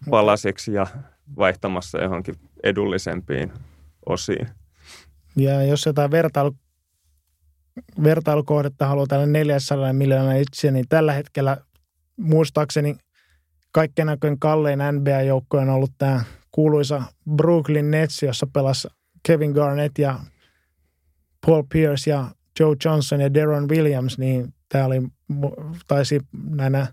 [0.10, 0.88] palasiksi ja
[1.38, 3.54] vaihtamassa johonkin edullisempiin
[4.06, 4.50] osiin.
[5.36, 6.56] Ja jos jotain vertailu
[8.04, 11.58] vertailukohdetta haluaa tälle 400 miljoonaa itse, niin tällä hetkellä
[12.18, 12.96] muistaakseni
[13.72, 17.04] kaikkein näköinen kallein NBA-joukko on ollut tämä kuuluisa
[17.36, 18.88] Brooklyn Nets, jossa pelasi
[19.28, 20.20] Kevin Garnett ja
[21.46, 25.02] Paul Pierce ja Joe Johnson ja Deron Williams, niin tämä oli,
[25.88, 26.88] taisi näinä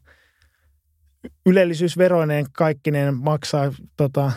[1.47, 4.33] ylellisyysveroineen kaikkineen maksaa tota,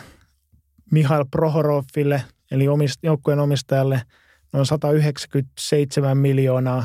[0.90, 4.02] Mihail Prohoroville, eli omist, joukkueen omistajalle,
[4.52, 6.84] noin 197 miljoonaa,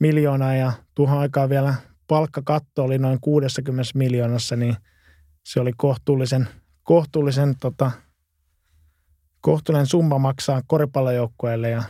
[0.00, 1.74] miljoonaa ja tuohon aikaan vielä
[2.08, 4.76] palkkakatto oli noin 60 miljoonassa, niin
[5.44, 6.48] se oli kohtuullisen,
[6.82, 7.90] kohtuullisen tota,
[9.40, 11.82] kohtuullinen summa maksaa koripallojoukkueelle ja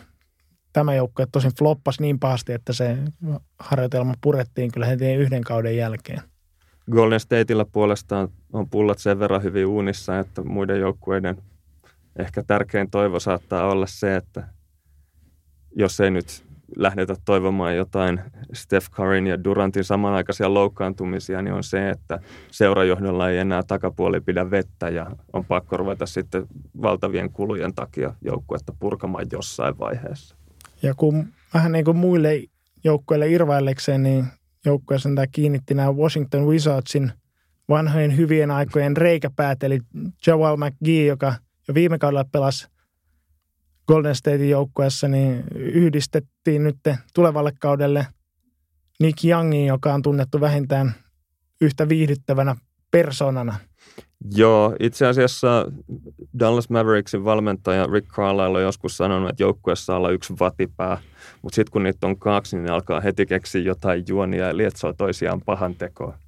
[0.79, 2.99] tämä joukkue tosin floppas niin pahasti, että se
[3.59, 6.23] harjoitelma purettiin kyllä heti yhden kauden jälkeen.
[6.93, 11.43] Golden Stateilla puolestaan on pullat sen verran hyvin uunissa, että muiden joukkueiden
[12.19, 14.49] ehkä tärkein toivo saattaa olla se, että
[15.77, 16.45] jos ei nyt
[16.77, 18.21] lähdetä toivomaan jotain
[18.53, 22.19] Steph Curryn ja Durantin samanaikaisia loukkaantumisia, niin on se, että
[22.51, 26.47] seurajohdolla ei enää takapuoli pidä vettä ja on pakko ruveta sitten
[26.83, 30.38] valtavien kulujen takia joukkuetta purkamaan jossain vaiheessa.
[30.83, 32.43] Ja kun vähän niin kuin muille
[32.85, 34.27] joukkueille irvaillekseen, niin
[34.65, 37.13] joukkueessa tämä kiinnitti nämä Washington Wizardsin
[37.69, 39.81] vanhojen hyvien aikojen reikäpäät, eli
[40.27, 41.35] Jawal McGee, joka
[41.69, 42.69] jo viime kaudella pelasi
[43.87, 46.77] Golden Statein joukkueessa, niin yhdistettiin nyt
[47.15, 48.07] tulevalle kaudelle
[49.01, 50.95] Nick Youngin, joka on tunnettu vähintään
[51.61, 52.57] yhtä viihdyttävänä
[52.91, 53.59] persoonana.
[54.35, 55.73] Joo, itse asiassa
[56.39, 60.99] Dallas Mavericksin valmentaja Rick Carlisle on joskus sanonut, että joukkueessa olla yksi vatipää,
[61.43, 64.93] mutta sitten kun niitä on kaksi, niin ne alkaa heti keksiä jotain juonia ja lietsoa
[64.93, 66.19] toisiaan pahan tekoa.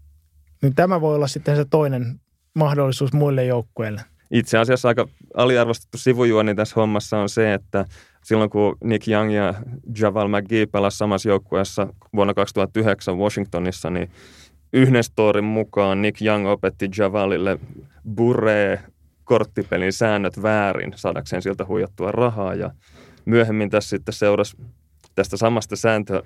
[0.63, 2.21] Niin tämä voi olla sitten se toinen
[2.55, 4.01] mahdollisuus muille joukkueille.
[4.31, 7.85] Itse asiassa aika aliarvostettu sivujuoni tässä hommassa on se, että
[8.25, 9.55] silloin kun Nick Young ja
[9.99, 14.11] Javal McGee pelasivat samassa joukkueessa vuonna 2009 Washingtonissa, niin
[14.73, 17.59] yhden storin mukaan Nick Young opetti Javalille
[18.15, 18.81] buree
[19.25, 22.71] korttipelin säännöt väärin saadakseen siltä huijattua rahaa ja
[23.25, 24.57] myöhemmin tässä sitten seurasi
[25.15, 26.23] tästä samasta sääntö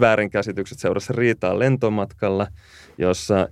[0.00, 2.46] väärinkäsitykset seurasi riitaa lentomatkalla,
[2.98, 3.48] jossa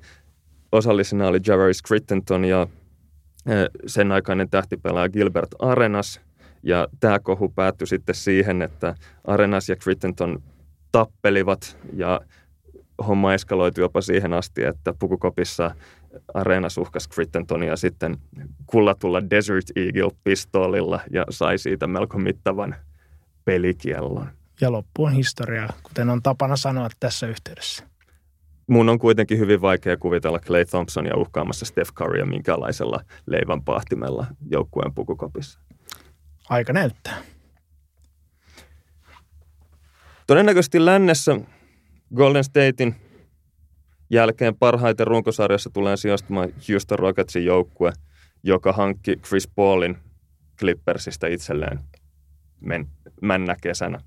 [0.72, 2.66] osallisena oli Javaris Crittenton ja
[3.86, 6.20] sen aikainen tähtipelaaja Gilbert Arenas.
[6.62, 8.94] Ja tämä kohu päättyi sitten siihen, että
[9.24, 10.42] Arenas ja Crittenton
[10.92, 12.20] tappelivat ja
[13.06, 15.74] homma eskaloitui jopa siihen asti, että pukukopissa
[16.34, 18.16] Areena uhkasi Crittentonia sitten
[18.66, 22.74] kullatulla Desert Eagle-pistoolilla ja sai siitä melko mittavan
[23.44, 24.28] pelikiellon.
[24.60, 27.84] Ja loppu on historiaa, kuten on tapana sanoa tässä yhteydessä.
[28.66, 34.94] Mun on kuitenkin hyvin vaikea kuvitella Clay Thompsonia uhkaamassa Steph Currya minkälaisella leivän pahtimella joukkueen
[34.94, 35.60] pukukopissa.
[36.48, 37.16] Aika näyttää.
[40.26, 41.40] Todennäköisesti lännessä
[42.14, 42.94] Golden Statein
[44.10, 47.92] jälkeen parhaiten runkosarjassa tulee sijoistumaan Houston Rocketsin joukkue,
[48.42, 49.96] joka hankki Chris Paulin
[50.58, 51.80] Clippersistä itselleen
[52.60, 52.86] men,
[53.22, 53.98] männä kesänä.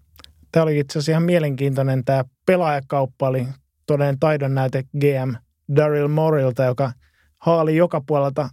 [0.51, 2.05] Tämä oli itse asiassa ihan mielenkiintoinen.
[2.05, 3.47] Tämä pelaajakauppa oli
[3.85, 5.33] todellinen taidon näyte GM
[5.75, 6.91] Daryl Morilta, joka
[7.37, 8.49] haali joka puolelta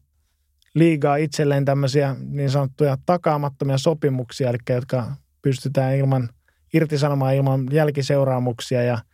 [0.74, 6.28] liigaa itselleen tämmöisiä niin sanottuja takaamattomia sopimuksia, eli jotka pystytään ilman
[6.74, 8.98] irtisanomaan ilman jälkiseuraamuksia ja–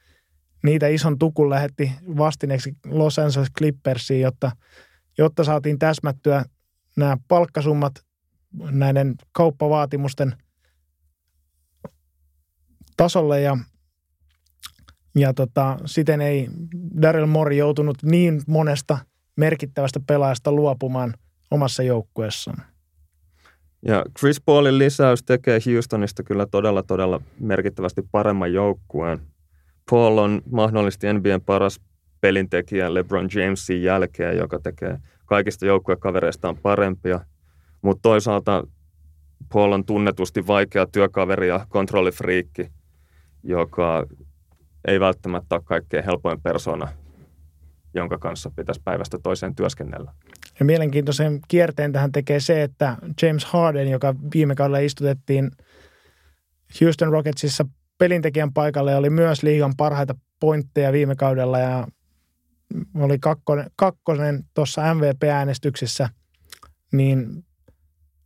[0.63, 4.53] niitä ison tukun lähetti vastineeksi Los Angeles Clippersiin, jotta,
[5.19, 6.45] jotta saatiin täsmättyä
[6.97, 7.93] nämä palkkasummat
[8.71, 10.37] näiden kauppavaatimusten
[12.97, 13.59] tasolle ja,
[15.15, 16.49] ja tota, siten ei
[17.03, 18.99] Daryl Mori joutunut niin monesta
[19.37, 21.15] merkittävästä pelaajasta luopumaan
[21.51, 22.63] omassa joukkueessaan.
[23.87, 29.21] Ja Chris Paulin lisäys tekee Houstonista kyllä todella, todella merkittävästi paremman joukkueen–
[29.93, 31.81] Paul on mahdollisesti NBAn paras
[32.21, 37.21] pelintekijä LeBron Jamesin jälkeen, joka tekee kaikista joukkuekavereistaan parempia.
[37.83, 38.67] Mutta toisaalta
[39.53, 42.71] Paul on tunnetusti vaikea työkaveri ja kontrollifriikki,
[43.43, 44.07] joka
[44.89, 46.89] ei välttämättä ole kaikkein helpoin persona,
[47.95, 50.13] jonka kanssa pitäisi päivästä toiseen työskennellä.
[50.59, 55.51] Ja mielenkiintoisen kierteen tähän tekee se, että James Harden, joka viime kaudella istutettiin
[56.81, 57.67] Houston Rocketsissa
[57.99, 61.87] pelintekijän paikalle oli myös liigan parhaita pointteja viime kaudella ja
[62.95, 66.09] oli kakkonen, kakkonen tuossa MVP-äänestyksessä,
[66.93, 67.45] niin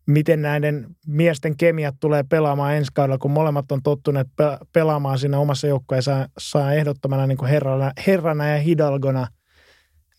[0.07, 4.29] miten näiden miesten kemiat tulee pelaamaan ensi kaudella, kun molemmat on tottuneet
[4.73, 9.27] pelaamaan siinä omassa joukkueessa saa ehdottomana niin kuin herrana, herrana ja hidalgona,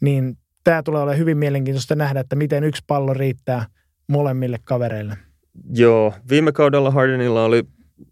[0.02, 3.66] niin tämä tulee olemaan hyvin mielenkiintoista nähdä, että miten yksi pallo riittää
[4.08, 5.18] molemmille kavereille.
[5.70, 7.64] Joo, viime kaudella Hardenilla oli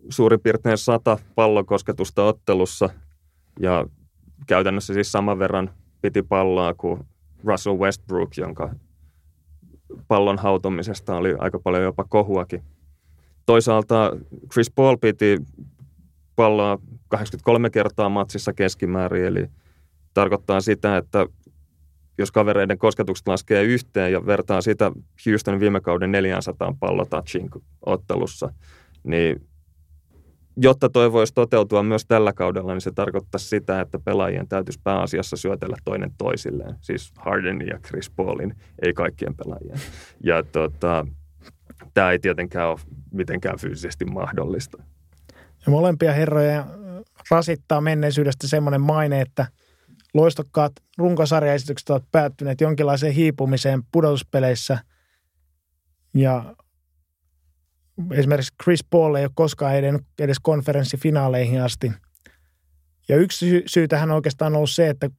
[0.10, 2.90] suurin piirtein sata pallokosketusta ottelussa
[3.60, 3.86] ja
[4.48, 5.70] käytännössä siis saman verran
[6.02, 7.06] piti palloa kuin
[7.44, 8.76] Russell Westbrook, jonka
[10.08, 12.64] pallon hautomisesta oli aika paljon jopa kohuakin.
[13.46, 14.12] Toisaalta
[14.54, 15.38] Chris Paul piti
[16.36, 19.48] palloa 83 kertaa matsissa keskimäärin, eli
[20.14, 21.28] tarkoittaa sitä, että
[22.18, 24.92] jos kavereiden kosketukset laskee yhteen ja vertaa sitä
[25.26, 27.50] Houstonin viime kauden 400 pallotouchin
[27.86, 28.54] ottelussa,
[29.04, 29.48] niin
[30.58, 35.38] jotta toi voisi toteutua myös tällä kaudella, niin se tarkoittaa sitä, että pelaajien täytyisi pääasiassa
[35.38, 36.76] syötellä toinen toisilleen.
[36.82, 39.80] Siis Hardenin ja Chris Paulin, ei kaikkien pelaajien.
[40.24, 41.08] Ja tota,
[41.94, 42.80] tämä ei tietenkään ole
[43.12, 44.84] mitenkään fyysisesti mahdollista.
[45.66, 46.66] Ja molempia herroja
[47.32, 49.48] rasittaa menneisyydestä semmoinen maine, että
[50.14, 54.80] loistokkaat runkosarjaesitykset ovat päättyneet jonkinlaiseen hiipumiseen pudotuspeleissä.
[56.14, 56.56] Ja
[58.12, 61.92] esimerkiksi Chris Paul ei ole koskaan edennyt edes konferenssifinaaleihin asti.
[63.10, 65.10] Ja yksi syy, syy tähän oikeastaan on ollut se, että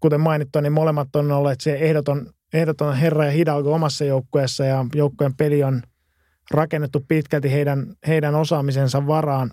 [0.00, 4.86] kuten mainittu, niin molemmat on olleet se ehdoton, ehdoton herra ja hidalgo omassa joukkueessa ja
[4.94, 5.82] joukkueen peli on
[6.50, 9.50] rakennettu pitkälti heidän, heidän osaamisensa varaan.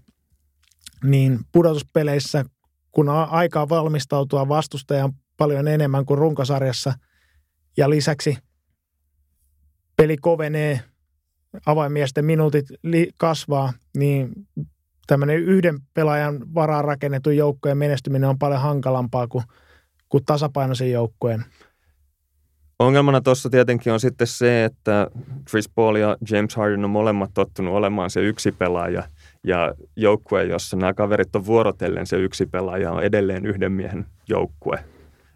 [1.03, 2.45] Niin pudotuspeleissä,
[2.91, 6.93] kun aikaa valmistautua vastustajan paljon enemmän kuin runkosarjassa
[7.77, 8.37] ja lisäksi
[9.97, 10.81] peli kovenee–
[11.65, 12.65] avaimiesten minuutit
[13.17, 14.31] kasvaa, niin
[15.07, 19.43] tämmöinen yhden pelaajan varaan rakennetun joukkojen menestyminen on paljon hankalampaa kuin,
[20.09, 21.45] kuin tasapainoisen joukkojen.
[22.79, 25.07] Ongelmana tuossa tietenkin on sitten se, että
[25.49, 29.03] Chris Paul ja James Harden on molemmat tottunut olemaan se yksi pelaaja
[29.43, 34.83] ja joukkue, jossa nämä kaverit on vuorotellen se yksi pelaaja, on edelleen yhden miehen joukkue.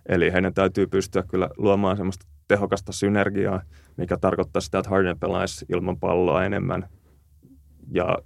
[0.10, 3.62] Eli heidän täytyy pystyä kyllä luomaan semmoista tehokasta synergiaa,
[3.98, 6.90] mikä tarkoittaa sitä, että Harden pelaisi ilman palloa enemmän
[7.92, 8.18] ja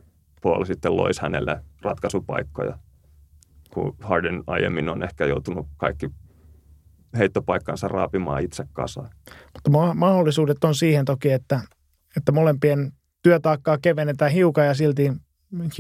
[0.42, 2.80] Paul sitten loisi hänelle ratkaisupaikkoja,
[3.74, 6.10] kun Harden aiemmin on ehkä joutunut kaikki
[7.18, 9.10] heittopaikkansa raapimaan itse kasaan.
[9.54, 11.62] Mutta mahdollisuudet on siihen toki, että,
[12.18, 12.92] että molempien
[13.24, 15.12] työtaakkaa kevennetään hiukan ja silti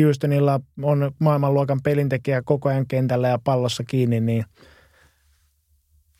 [0.04, 4.46] Houstonilla on maailmanluokan pelintekijä koko ajan kentällä ja pallossa kiinni, niin–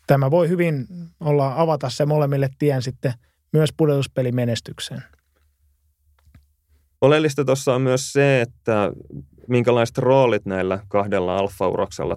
[0.08, 0.86] tämä voi hyvin
[1.20, 3.12] olla avata se molemmille tien sitten
[3.52, 5.02] myös pudotuspelimenestykseen.
[7.00, 8.92] Oleellista tuossa on myös se, että
[9.48, 11.66] minkälaiset roolit näillä kahdella alfa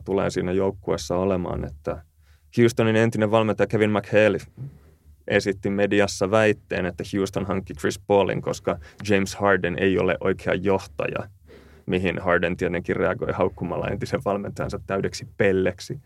[0.06, 1.66] tulee siinä joukkueessa olemaan.
[1.66, 2.04] Että
[2.58, 4.38] Houstonin entinen valmentaja Kevin McHale
[5.28, 11.30] esitti mediassa väitteen, että Houston hankki Chris Paulin, koska James Harden ei ole oikea johtaja,
[11.86, 16.00] mihin Harden tietenkin reagoi haukkumalla entisen valmentajansa täydeksi pelleksi.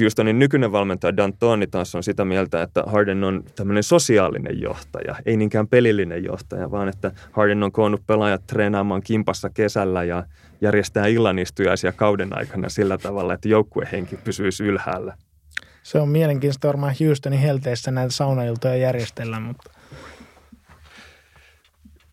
[0.00, 5.16] Houstonin nykyinen valmentaja Dan Toni taas on sitä mieltä, että Harden on tämmöinen sosiaalinen johtaja,
[5.26, 10.24] ei niinkään pelillinen johtaja, vaan että Harden on koonnut pelaajat treenaamaan kimpassa kesällä ja
[10.60, 15.16] järjestää illanistujaisia kauden aikana sillä tavalla, että joukkuehenki pysyisi ylhäällä.
[15.82, 19.70] Se on mielenkiintoista varmaan Houstonin helteessä näitä saunailtoja järjestellä, mutta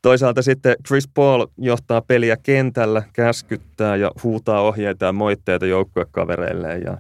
[0.02, 6.98] Toisaalta sitten Chris Paul johtaa peliä kentällä, käskyttää ja huutaa ohjeita ja moitteita joukkuekavereilleen ja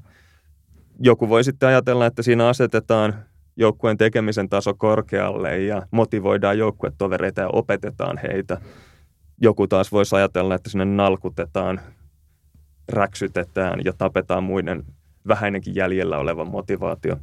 [0.99, 3.15] joku voi sitten ajatella, että siinä asetetaan
[3.55, 8.57] joukkueen tekemisen taso korkealle ja motivoidaan joukkuetovereita ja opetetaan heitä.
[9.41, 11.81] Joku taas voisi ajatella, että sinne nalkutetaan,
[12.89, 14.83] räksytetään ja tapetaan muiden
[15.27, 17.17] vähäinenkin jäljellä oleva motivaatio.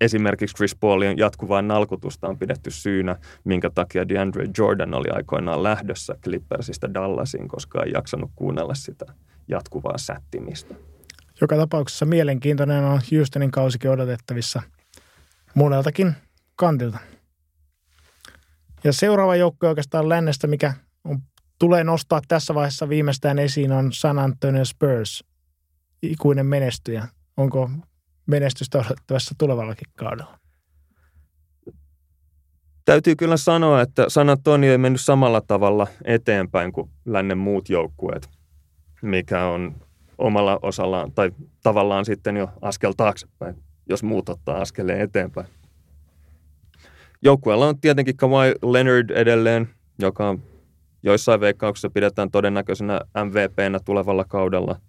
[0.00, 6.14] Esimerkiksi Chris Paulin jatkuvaa nalkutusta on pidetty syynä, minkä takia DeAndre Jordan oli aikoinaan lähdössä
[6.24, 9.06] Clippersista Dallasiin, koska ei jaksanut kuunnella sitä
[9.48, 10.74] jatkuvaa sättimistä.
[11.40, 14.62] Joka tapauksessa mielenkiintoinen on Houstonin kausikin odotettavissa
[15.54, 16.14] moneltakin
[16.56, 16.98] kantilta.
[18.84, 21.18] Ja seuraava joukko oikeastaan lännestä, mikä on,
[21.58, 25.24] tulee nostaa tässä vaiheessa viimeistään esiin, on San Antonio Spurs,
[26.02, 27.08] ikuinen menestyjä.
[27.36, 27.70] Onko
[28.26, 30.38] menestystä odotettavassa tulevallakin kaudella?
[32.84, 38.28] Täytyy kyllä sanoa, että San Antonio ei mennyt samalla tavalla eteenpäin kuin lännen muut joukkueet,
[39.02, 39.76] mikä on
[40.18, 41.30] omalla osallaan tai
[41.62, 43.56] tavallaan sitten jo askel taaksepäin,
[43.88, 45.46] jos muut ottaa askeleen eteenpäin.
[47.22, 50.38] Joukkueella on tietenkin Kawhi Leonard edelleen, joka
[51.02, 54.80] joissain veikkauksissa pidetään todennäköisenä MVPnä tulevalla kaudella,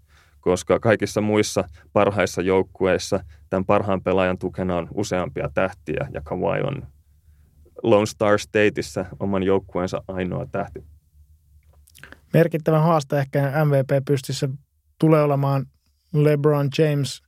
[0.41, 3.19] koska kaikissa muissa parhaissa joukkueissa
[3.49, 6.87] tämän parhaan pelaajan tukena on useampia tähtiä ja Kawhi on
[7.83, 10.83] Lone Star Stateissa oman joukkueensa ainoa tähti.
[12.33, 14.49] Merkittävä haaste ehkä MVP pystyssä
[14.99, 15.65] tulee olemaan
[16.13, 17.21] LeBron James,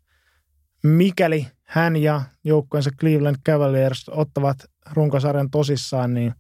[0.83, 4.57] mikäli hän ja joukkueensa Cleveland Cavaliers ottavat
[4.91, 6.33] runkosarjan tosissaan, niin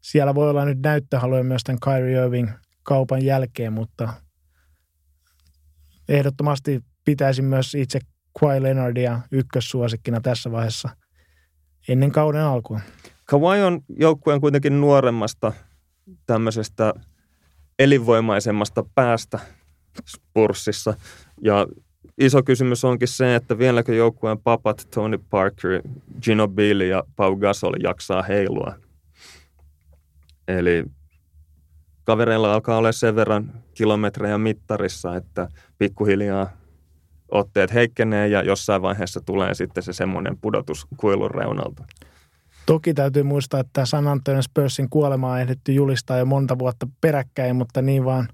[0.00, 2.50] siellä voi olla nyt näyttöhaluja myös tämän Kyrie Irving
[2.82, 4.12] kaupan jälkeen, mutta
[6.08, 8.00] ehdottomasti pitäisi myös itse
[8.40, 10.88] Kawhi Leonardia ykkössuosikkina tässä vaiheessa
[11.88, 12.80] ennen kauden alkua.
[13.24, 15.52] Kawhi on joukkueen kuitenkin nuoremmasta
[16.26, 16.94] tämmöisestä
[17.78, 19.38] elinvoimaisemmasta päästä
[20.06, 20.94] Spurssissa.
[21.42, 21.66] Ja
[22.18, 25.82] iso kysymys onkin se, että vieläkö joukkueen papat Tony Parker,
[26.22, 28.74] Gino Billy ja Pau Gasol jaksaa heilua.
[30.48, 30.84] Eli
[32.04, 36.50] kavereilla alkaa olla sen verran kilometrejä mittarissa, että pikkuhiljaa
[37.30, 41.84] otteet heikkenee ja jossain vaiheessa tulee sitten se semmoinen pudotus kuilun reunalta.
[42.66, 47.56] Toki täytyy muistaa, että San Antonio Spursin kuolemaa on ehditty julistaa jo monta vuotta peräkkäin,
[47.56, 48.28] mutta niin vaan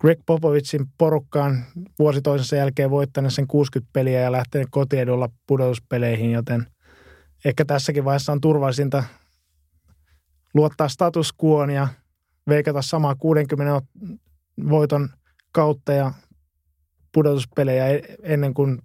[0.00, 1.64] Greg Popovicin porukkaan
[1.98, 6.66] vuosi toisensa jälkeen voittanut sen 60 peliä ja lähtenyt kotiedulla pudotuspeleihin, joten
[7.44, 9.04] ehkä tässäkin vaiheessa on turvallisinta
[10.54, 11.88] luottaa status quoon ja
[12.48, 13.86] veikata samaa 60
[14.68, 15.08] voiton
[15.52, 16.12] kautta ja
[17.12, 18.78] pudotuspelejä e- ennen kuin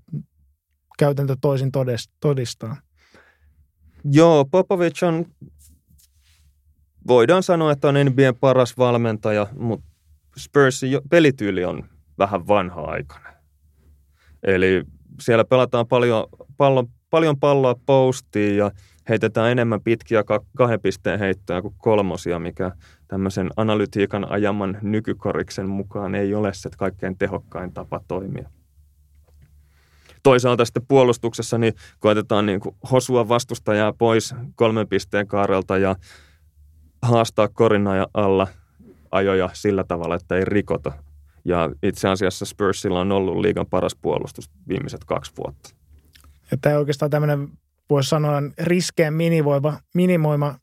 [0.99, 1.71] käytäntö toisin
[2.19, 2.77] todistaa.
[4.03, 5.25] Joo, Popovic on,
[7.07, 9.90] voidaan sanoa, että on NBAn paras valmentaja, mutta
[10.37, 11.83] Spursin pelityyli on
[12.17, 13.33] vähän vanha-aikainen.
[14.43, 14.83] Eli
[15.21, 16.27] siellä pelataan paljon,
[16.57, 18.71] pallon, paljon palloa postiin ja
[19.09, 20.23] heitetään enemmän pitkiä
[20.57, 22.71] kahden pisteen heittoja kuin kolmosia, mikä
[23.07, 28.49] tämmöisen analytiikan ajaman nykykoriksen mukaan ei ole se kaikkein tehokkain tapa toimia.
[30.23, 35.95] Toisaalta sitten puolustuksessa niin koetetaan niin kuin hosua vastustajaa pois kolmen pisteen kaarelta ja
[37.01, 38.47] haastaa korina alla
[39.11, 40.91] ajoja sillä tavalla, että ei rikota.
[41.45, 45.69] Ja itse asiassa Spursilla on ollut liigan paras puolustus viimeiset kaksi vuotta.
[46.51, 47.49] Ja tämä oikeastaan tämmöinen,
[47.89, 50.55] voisi sanoa, riskeen minimoima, minimoima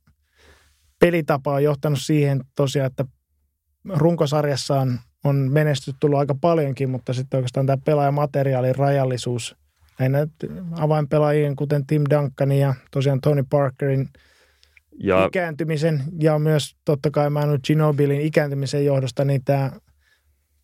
[0.99, 3.05] pelitapa on johtanut siihen tosiaan, että
[3.95, 9.57] runkosarjassa on, on menestyt tullut aika paljonkin, mutta sitten oikeastaan tämä pelaajamateriaalin rajallisuus
[9.99, 10.27] näinä
[10.73, 14.09] avainpelaajien, kuten Tim Duncanin ja tosiaan Tony Parkerin
[15.01, 19.73] ja, ikääntymisen ja myös totta kai Manu Ginobilin ikääntymisen johdosta, niin tämä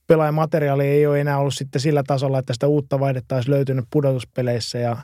[0.06, 4.78] pelaajamateriaali ei ole enää ollut sitten sillä tasolla, että sitä uutta vaihdetta olisi löytynyt pudotuspeleissä
[4.78, 4.96] ja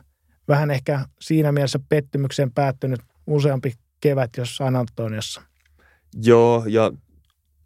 [0.49, 5.43] vähän ehkä siinä mielessä pettymykseen päättynyt useampi kevät jos San Antoniossa.
[6.23, 6.93] Joo, ja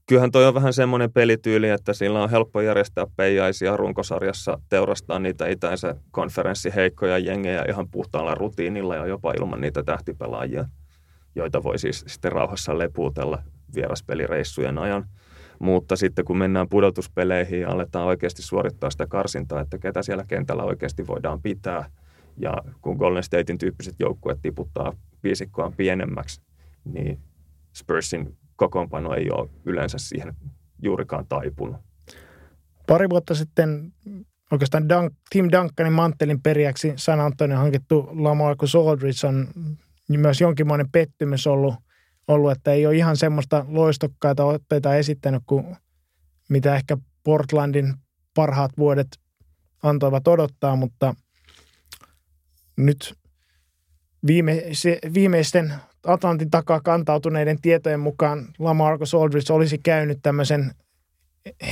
[0.07, 5.49] kyllähän toi on vähän semmoinen pelityyli, että sillä on helppo järjestää peijaisia runkosarjassa, teurastaa niitä
[5.49, 10.65] itäisen konferenssiheikkoja jengejä ihan puhtaalla rutiinilla ja jopa ilman niitä tähtipelaajia,
[11.35, 13.43] joita voi siis sitten rauhassa lepuutella
[13.75, 15.05] vieraspelireissujen ajan.
[15.59, 20.63] Mutta sitten kun mennään pudotuspeleihin ja aletaan oikeasti suorittaa sitä karsintaa, että ketä siellä kentällä
[20.63, 21.91] oikeasti voidaan pitää,
[22.37, 26.41] ja kun Golden Statein tyyppiset joukkueet tiputtaa viisikkoa pienemmäksi,
[26.85, 27.19] niin
[27.73, 30.35] Spursin kokoonpano ei ole yleensä siihen
[30.83, 31.77] juurikaan taipunut.
[32.87, 33.93] Pari vuotta sitten
[34.53, 39.49] oikeastaan Dunk, Tim Duncanin manttelin periäksi San Antonio hankittu Lamarcus Aldridge on
[40.09, 41.75] myös jonkinlainen pettymys ollut,
[42.29, 45.77] ollut, että ei ole ihan semmoista loistokkaita otteita esittänyt kuin
[46.49, 47.95] mitä ehkä Portlandin
[48.35, 49.09] parhaat vuodet
[49.83, 51.15] antoivat odottaa, mutta
[52.77, 53.15] nyt
[55.15, 55.75] viimeisten
[56.07, 60.75] Atlantin takaa kantautuneiden tietojen mukaan Lamarcus Aldridge olisi käynyt tämmöisen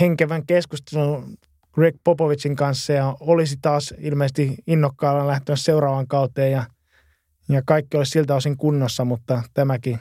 [0.00, 1.36] henkevän keskustelun
[1.72, 6.64] Greg Popovicin kanssa ja olisi taas ilmeisesti innokkaalla lähtenyt seuraavaan kauteen ja,
[7.48, 9.98] ja kaikki olisi siltä osin kunnossa, mutta tämäkin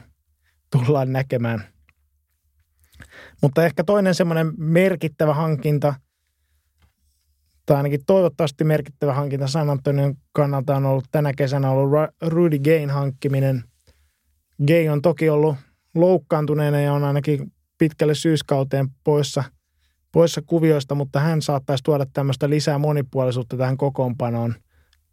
[0.70, 1.64] tullaan näkemään.
[3.42, 5.94] Mutta ehkä toinen semmoinen merkittävä hankinta–
[7.66, 11.90] tai ainakin toivottavasti merkittävä hankinta San Antonion kannalta on ollut tänä kesänä ollut
[12.22, 13.64] Rudy Gain hankkiminen.
[14.66, 15.56] Gay on toki ollut
[15.94, 19.44] loukkaantuneena ja on ainakin pitkälle syyskauteen poissa,
[20.12, 24.54] poissa kuvioista, mutta hän saattaisi tuoda tämmöistä lisää monipuolisuutta tähän kokoonpanoon.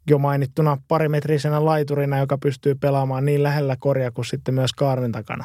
[0.10, 5.44] Jo mainittuna parimetrisenä laiturina, joka pystyy pelaamaan niin lähellä korja kuin sitten myös kaarnen takana.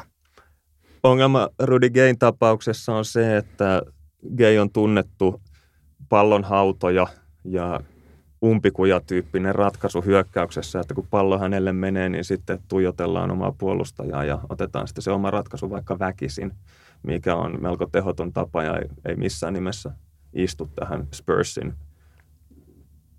[1.03, 3.81] Ongelma Rudy Gain tapauksessa on se, että
[4.37, 5.41] Gay on tunnettu
[6.09, 7.07] pallonhautoja
[7.43, 7.79] ja
[8.45, 14.87] umpikuja-tyyppinen ratkaisu hyökkäyksessä, että kun pallo hänelle menee, niin sitten tuijotellaan omaa puolustajaa ja otetaan
[14.87, 16.51] sitten se oma ratkaisu vaikka väkisin,
[17.03, 19.91] mikä on melko tehoton tapa ja ei missään nimessä
[20.33, 21.73] istu tähän Spursin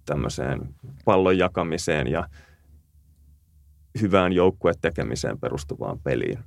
[0.07, 2.28] tämmöiseen pallon jakamiseen ja
[4.00, 6.38] hyvään joukkuetekemiseen perustuvaan peliin.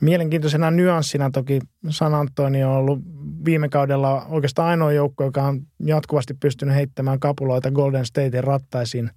[0.00, 3.00] Mielenkiintoisena nyanssina toki San Antonio on ollut
[3.44, 9.10] viime kaudella oikeastaan ainoa joukko, joka on jatkuvasti pystynyt heittämään kapuloita Golden Statein rattaisiin.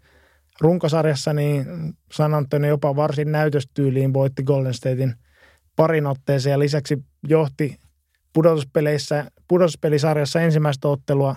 [0.62, 1.66] Runkosarjassa niin
[2.12, 5.14] San Antonio jopa varsin näytöstyyliin voitti Golden Statein
[5.76, 7.78] parin otteeseen ja lisäksi johti
[8.34, 11.36] pudotuspeleissä, pudotuspelisarjassa ensimmäistä ottelua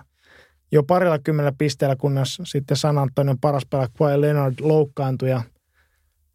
[0.73, 5.43] jo parilla kymmenellä pisteellä, kunnes sitten San Antonion paras pelaaja Kawhi Leonard loukkaantui ja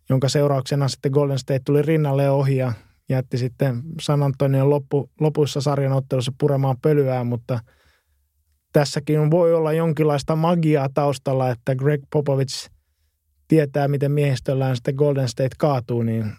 [0.10, 2.74] jonka seurauksena sitten Golden State tuli rinnalle ohi ja
[3.10, 7.60] jätti sitten San Antonion loppu, lopuissa sarjan ottelussa puremaan pölyää, mutta
[8.74, 12.70] tässäkin voi olla jonkinlaista magiaa taustalla, että Greg Popovich
[13.48, 16.34] tietää, miten miehistöllään sitten Golden State kaatuu, niin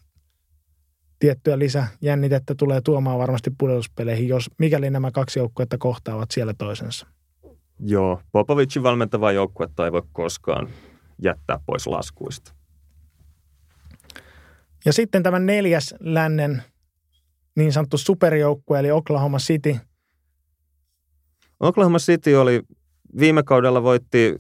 [1.19, 7.07] tiettyä lisäjännitettä tulee tuomaan varmasti pudotuspeleihin, jos mikäli nämä kaksi joukkuetta kohtaavat siellä toisensa.
[7.81, 10.69] Joo, Popovicin valmentava joukkuetta ei voi koskaan
[11.23, 12.55] jättää pois laskuista.
[14.85, 16.63] Ja sitten tämä neljäs lännen
[17.57, 19.77] niin sanottu superjoukkue, eli Oklahoma City.
[21.61, 22.63] Oklahoma City oli
[23.19, 24.39] viime kaudella voitti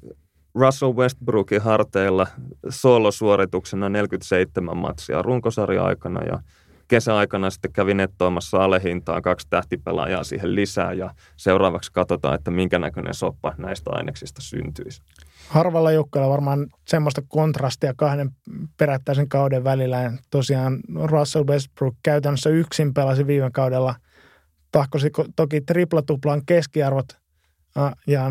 [0.54, 2.26] Russell Westbrookin harteilla
[2.68, 6.38] solosuorituksena 47 matsia runkosarja-aikana ja
[6.94, 13.14] kesäaikana sitten kävi nettoamassa alehintaan kaksi tähtipelaajaa siihen lisää ja seuraavaksi katsotaan, että minkä näköinen
[13.14, 15.02] soppa näistä aineksista syntyisi.
[15.48, 18.30] Harvalla joukkueella varmaan semmoista kontrastia kahden
[18.76, 20.12] perättäisen kauden välillä.
[20.30, 23.94] Tosiaan Russell Westbrook käytännössä yksin pelasi viime kaudella.
[24.72, 27.08] Tahkosi toki triplatuplan keskiarvot
[28.06, 28.22] ja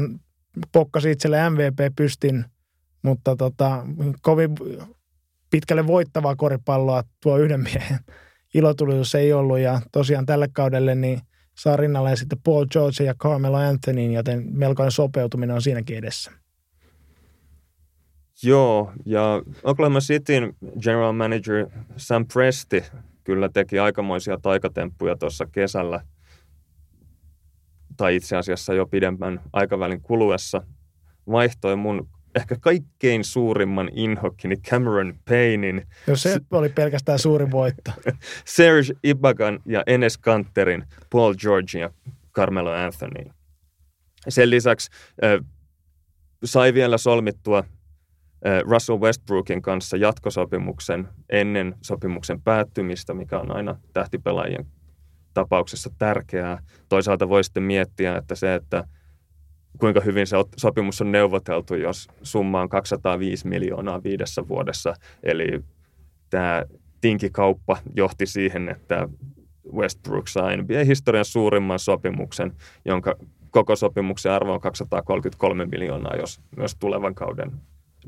[0.71, 2.45] pokkasi itselle MVP pystin,
[3.01, 3.85] mutta tota,
[4.21, 4.55] kovin
[5.49, 7.99] pitkälle voittavaa koripalloa tuo yhden miehen
[8.53, 9.59] ilotulitus ei ollut.
[9.59, 11.19] Ja tosiaan tälle kaudelle niin
[11.55, 16.31] saa rinnalle sitten Paul George ja Carmelo Anthony, joten melkoinen sopeutuminen on siinäkin edessä.
[18.43, 22.83] Joo, ja Oklahoma Cityn general manager Sam Presti
[23.23, 26.01] kyllä teki aikamoisia taikatemppuja tuossa kesällä,
[27.97, 30.61] tai itse asiassa jo pidemmän aikavälin kuluessa.
[31.31, 35.87] Vaihtoi mun ehkä kaikkein suurimman inhokkini Cameron Paynein.
[36.07, 37.91] Joo, se oli pelkästään suuri voitto.
[38.45, 41.89] Serge Ibagan ja Enes Kanterin, Paul George ja
[42.33, 43.31] Carmelo Anthony.
[44.29, 44.91] Sen lisäksi
[45.23, 45.45] äh,
[46.43, 54.65] sai vielä solmittua äh, Russell Westbrookin kanssa jatkosopimuksen ennen sopimuksen päättymistä, mikä on aina tähtipelaajien
[55.33, 56.63] tapauksessa tärkeää.
[56.89, 58.83] Toisaalta voi sitten miettiä, että se, että
[59.79, 64.93] kuinka hyvin se sopimus on neuvoteltu, jos summa on 205 miljoonaa viidessä vuodessa.
[65.23, 65.63] Eli
[66.29, 66.63] tämä
[67.01, 69.07] tinkikauppa johti siihen, että
[69.73, 72.53] Westbrook sai NBA-historian suurimman sopimuksen,
[72.85, 73.15] jonka
[73.51, 77.51] koko sopimuksen arvo on 233 miljoonaa, jos myös tulevan kauden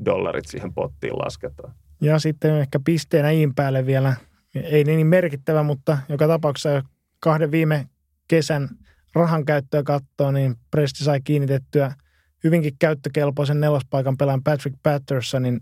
[0.04, 1.74] dollarit siihen pottiin lasketaan.
[2.00, 4.16] Ja sitten ehkä pisteenä iin päälle vielä,
[4.54, 6.82] ei niin merkittävä, mutta joka tapauksessa
[7.20, 7.86] kahden viime
[8.28, 8.68] kesän
[9.16, 11.94] rahan käyttöä katsoo, niin Presti sai kiinnitettyä
[12.44, 15.60] hyvinkin käyttökelpoisen nelospaikan pelaajan Patrick Pattersonin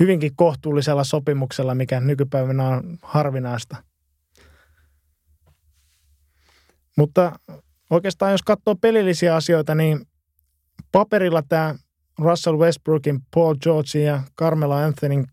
[0.00, 3.76] hyvinkin kohtuullisella sopimuksella, mikä nykypäivänä on harvinaista.
[6.96, 7.38] Mutta
[7.90, 10.06] oikeastaan jos katsoo pelillisiä asioita, niin
[10.92, 11.74] paperilla tämä
[12.18, 15.26] Russell Westbrookin, Paul George ja Carmelo Anthonyn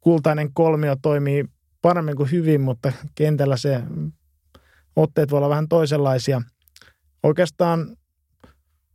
[0.00, 1.44] kultainen kolmio toimii
[1.82, 3.82] paremmin kuin hyvin, mutta kentällä se
[4.96, 6.42] otteet voi olla vähän toisenlaisia–
[7.22, 7.96] oikeastaan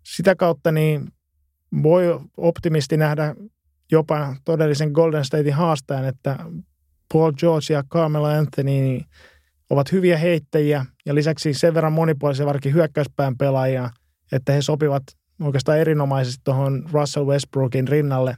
[0.04, 1.12] sitä kautta niin
[1.84, 3.36] voi optimisti nähdä
[3.92, 6.38] jopa todellisen Golden Statein haastajan, että
[7.14, 9.02] Paul George ja Carmelo Anthony
[9.70, 13.90] ovat hyviä heittäjiä ja lisäksi sen verran monipuolisia varsinkin hyökkäyspään pelaajia,
[14.32, 15.04] että he sopivat
[15.42, 18.38] oikeastaan erinomaisesti tuohon Russell Westbrookin rinnalle,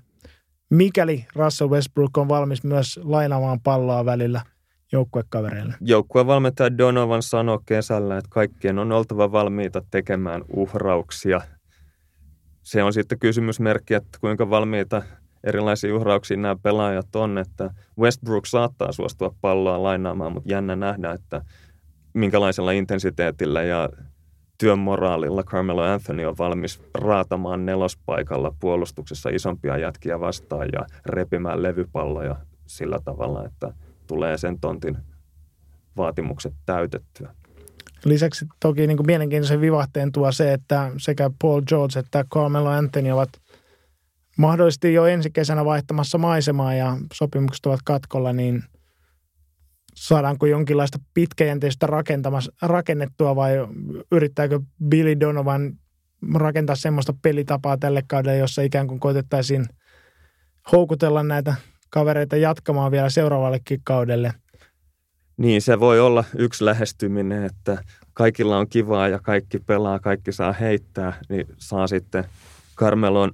[0.69, 4.41] mikäli Russell Westbrook on valmis myös lainaamaan palloa välillä–
[4.91, 5.73] joukkuekavereille?
[5.81, 11.41] Joukkuevalmentaja Donovan sanoi kesällä, että kaikkien on oltava valmiita tekemään uhrauksia.
[12.63, 15.03] Se on sitten kysymysmerkki, että kuinka valmiita
[15.43, 17.69] erilaisia uhrauksia nämä pelaajat on, että
[17.99, 21.41] Westbrook saattaa suostua palloa lainaamaan, mutta jännä nähdä, että
[22.13, 23.89] minkälaisella intensiteetillä ja
[24.57, 32.35] työn moraalilla Carmelo Anthony on valmis raatamaan nelospaikalla puolustuksessa isompia jätkiä vastaan ja repimään levypalloja
[32.65, 33.73] sillä tavalla, että–
[34.07, 34.97] tulee sen tontin
[35.97, 37.33] vaatimukset täytettyä.
[38.05, 43.11] Lisäksi toki niin kuin mielenkiintoisen vivahteen tuo se, että sekä Paul George että Carmelo Anthony
[43.11, 43.29] ovat
[44.37, 48.63] mahdollisesti jo ensi kesänä vaihtamassa maisemaa ja sopimukset ovat katkolla, niin
[49.95, 51.87] saadaanko jonkinlaista pitkäjänteistä
[52.61, 53.53] rakennettua vai
[54.11, 55.73] yrittääkö Billy Donovan
[56.35, 59.65] rakentaa semmoista pelitapaa tälle kaudelle, jossa ikään kuin koitettaisiin
[60.71, 61.55] houkutella näitä
[61.89, 64.33] kavereita jatkamaan vielä seuraavallekin kaudelle.
[65.37, 67.83] Niin, se voi olla yksi lähestyminen, että
[68.13, 72.23] kaikilla on kivaa ja kaikki pelaa, kaikki saa heittää, niin saa sitten
[72.77, 73.31] Carmelon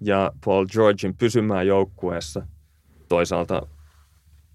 [0.00, 2.46] ja Paul Georgein pysymään joukkueessa.
[3.08, 3.66] Toisaalta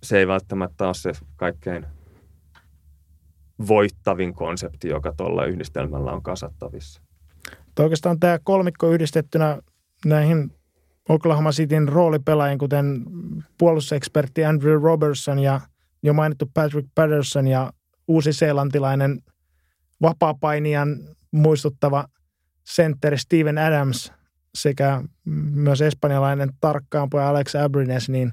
[0.03, 1.85] se ei välttämättä ole se kaikkein
[3.67, 7.01] voittavin konsepti, joka tuolla yhdistelmällä on kasattavissa.
[7.79, 9.61] Oikeastaan tämä kolmikko yhdistettynä
[10.05, 10.51] näihin
[11.09, 13.03] Oklahoma Cityn roolipelaajien, kuten
[13.57, 15.61] puolustusekspertti Andrew Robertson ja
[16.03, 17.73] jo mainittu Patrick Patterson ja
[18.07, 19.21] uusi-seelantilainen
[20.01, 20.99] vapaapainijan
[21.31, 22.05] muistuttava
[22.63, 24.11] sentteri Steven Adams
[24.55, 25.01] sekä
[25.51, 28.31] myös espanjalainen tarkkaampoja Alex Abrines, niin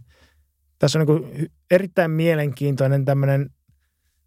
[0.79, 3.51] tässä on niin erittäin mielenkiintoinen tämmöinen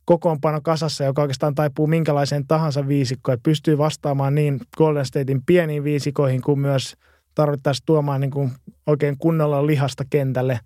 [0.05, 6.41] kokoonpano kasassa, joka oikeastaan taipuu minkälaiseen tahansa viisikkoon, pystyy vastaamaan niin Golden Statein pieniin viisikoihin
[6.41, 6.95] kuin myös
[7.35, 8.51] tarvittaisiin tuomaan niin kuin
[8.87, 10.59] oikein kunnolla lihasta kentälle.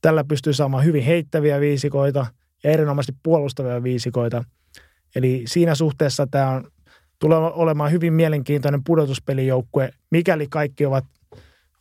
[0.00, 2.26] Tällä pystyy saamaan hyvin heittäviä viisikoita
[2.64, 4.44] ja erinomaisesti puolustavia viisikoita.
[5.16, 6.70] Eli siinä suhteessa tämä on,
[7.18, 11.04] tulee olemaan hyvin mielenkiintoinen pudotuspelijoukkue, mikäli kaikki ovat,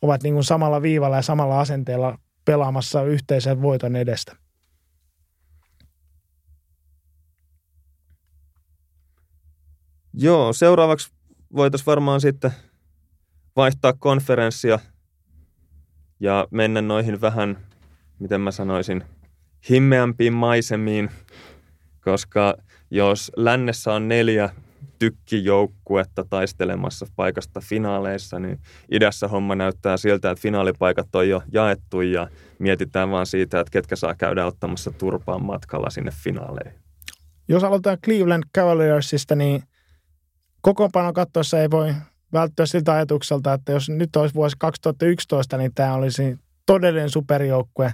[0.01, 4.35] ovat niin kuin samalla viivalla ja samalla asenteella pelaamassa yhteisen voiton edestä.
[10.13, 11.11] Joo, seuraavaksi
[11.55, 12.51] voitaisiin varmaan sitten
[13.55, 14.79] vaihtaa konferenssia
[16.19, 17.57] ja mennä noihin vähän,
[18.19, 19.03] miten mä sanoisin,
[19.69, 21.09] himmeämpiin maisemiin,
[22.01, 22.57] koska
[22.91, 24.49] jos lännessä on neljä
[24.99, 28.59] tykkijoukkuetta taistelemassa paikasta finaaleissa, niin
[28.91, 32.27] idässä homma näyttää siltä, että finaalipaikat on jo jaettu ja
[32.59, 36.79] mietitään vaan siitä, että ketkä saa käydä ottamassa turpaan matkalla sinne finaaleihin.
[37.47, 39.63] Jos aloitetaan Cleveland Cavaliersista, niin
[40.61, 41.93] kokoonpanon katsoessa ei voi
[42.35, 47.93] välttyä siltä ajatukselta, että jos nyt olisi vuosi 2011, niin tämä olisi todellinen superjoukkue.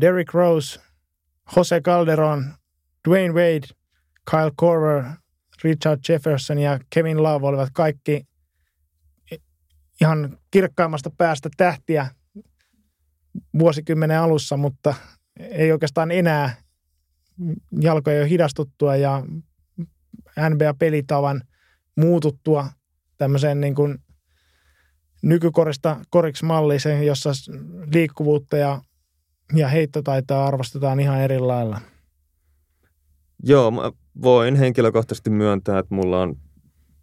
[0.00, 0.80] Derrick Rose,
[1.56, 2.44] Jose Calderon,
[3.08, 3.66] Dwayne Wade,
[4.30, 5.04] Kyle Korver,
[5.64, 8.26] Richard Jefferson ja Kevin Love olivat kaikki
[10.00, 12.10] ihan kirkkaimmasta päästä tähtiä
[13.58, 14.94] vuosikymmenen alussa, mutta
[15.40, 16.54] ei oikeastaan enää
[17.80, 19.22] jalkoja jo hidastuttua ja
[20.50, 21.42] NBA-pelitavan
[21.96, 22.68] muututtua
[23.22, 23.98] tämmöiseen niin kuin
[25.22, 27.30] nykykorista koriksi malliseen, jossa
[27.94, 28.80] liikkuvuutta ja,
[29.56, 31.80] ja heittotaitoa arvostetaan ihan eri lailla.
[33.42, 33.92] Joo, mä
[34.22, 36.36] voin henkilökohtaisesti myöntää, että mulla on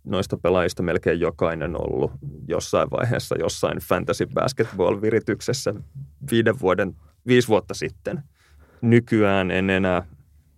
[0.03, 2.11] noista pelaajista melkein jokainen ollut
[2.47, 5.73] jossain vaiheessa jossain fantasy basketball-virityksessä
[6.31, 6.95] viiden vuoden,
[7.27, 8.23] viisi vuotta sitten.
[8.81, 10.03] Nykyään en enää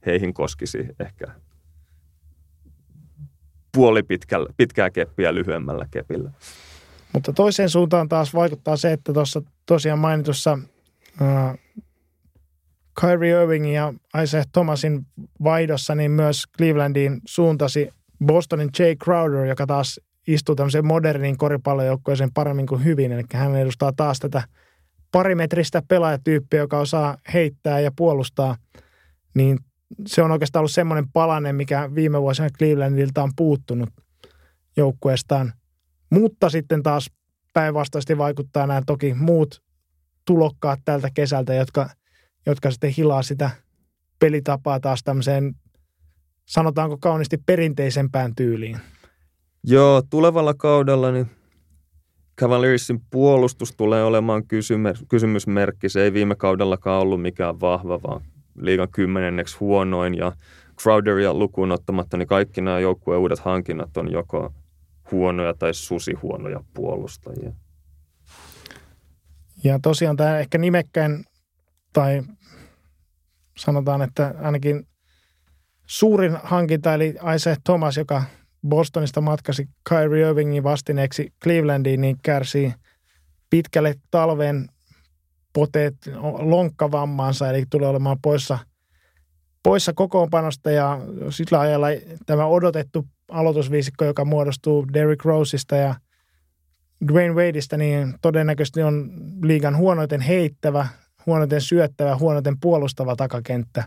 [0.06, 1.28] heihin koskisi ehkä
[3.72, 6.32] puoli pitkällä, pitkää keppiä lyhyemmällä kepillä.
[7.14, 10.60] Mutta toiseen suuntaan taas vaikuttaa se, että tuossa tosiaan mainitussa
[11.22, 11.58] äh,
[13.02, 13.94] Kyrie Irving ja
[14.24, 15.06] Isaiah Thomasin
[15.44, 17.90] vaihdossa, niin myös Clevelandiin suuntasi
[18.26, 23.12] Bostonin Jay Crowder, joka taas istuu tämmöiseen modernin koripallojoukkueeseen paremmin kuin hyvin.
[23.12, 24.44] Eli hän edustaa taas tätä
[25.12, 28.56] parimetristä pelaajatyyppiä, joka osaa heittää ja puolustaa.
[29.36, 29.60] Niin
[30.08, 33.90] se on oikeastaan ollut semmoinen palanen, mikä viime vuosina Clevelandilta on puuttunut
[34.78, 35.54] joukkueestaan.
[36.10, 37.12] Mutta sitten taas
[37.54, 39.62] päinvastaisesti vaikuttaa nämä toki muut
[40.26, 41.90] tulokkaat tältä kesältä, jotka,
[42.46, 43.50] jotka sitten hilaa sitä
[44.20, 45.56] pelitapaa taas tämmöiseen,
[46.46, 48.78] sanotaanko kauniisti perinteisempään tyyliin.
[49.64, 51.28] Joo, tulevalla kaudella niin
[52.40, 54.44] Cavaliersin puolustus tulee olemaan
[55.10, 55.90] kysymysmerkki.
[55.90, 58.22] Se ei viime kaudellakaan ollut mikään vahva, vaan
[58.56, 60.32] liigan kymmenenneksi huonoin ja
[60.82, 64.54] Crowderia lukuun ottamatta, niin kaikki nämä joukkueen uudet hankinnat on joko
[65.12, 67.52] huonoja tai susihuonoja puolustajia.
[69.64, 71.26] Ja tosiaan tämä ehkä nimekkäin,
[71.94, 72.22] tai
[73.58, 74.88] sanotaan, että ainakin
[75.86, 78.24] suurin hankinta, eli Isaiah Thomas, joka
[78.68, 82.74] Bostonista matkasi Kyrie Irvingin vastineeksi Clevelandiin, niin kärsii
[83.50, 84.70] pitkälle talveen
[85.54, 85.96] poteet
[86.40, 88.60] lonkkavammansa, eli tulee olemaan poissa,
[89.64, 91.00] poissa kokoonpanosta ja
[91.30, 91.88] sillä ajalla
[92.26, 95.96] tämä odotettu aloitusviisikko, joka muodostuu Derrick Roseista ja
[97.08, 99.12] Dwayne Wadeista, niin todennäköisesti on
[99.44, 100.88] liigan huonoiten heittävä,
[101.26, 103.84] huonoiten syöttävä, huonoiten puolustava takakenttä.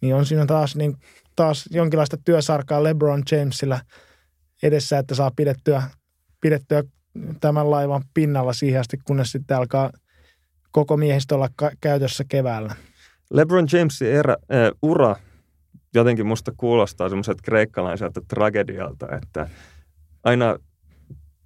[0.00, 0.96] Niin on siinä taas, niin,
[1.36, 3.80] taas jonkinlaista työsarkaa LeBron Jamesilla
[4.62, 5.82] edessä, että saa pidettyä,
[6.40, 6.82] pidettyä
[7.40, 9.90] tämän laivan pinnalla siihen asti, kunnes sitten alkaa
[10.72, 11.48] koko miehistö olla
[11.80, 12.74] käytössä keväällä.
[13.30, 15.16] LeBron Jamesin erä, äh, ura
[15.94, 19.48] jotenkin musta kuulostaa semmoiselta kreikkalaiselta tragedialta, että
[20.24, 20.56] aina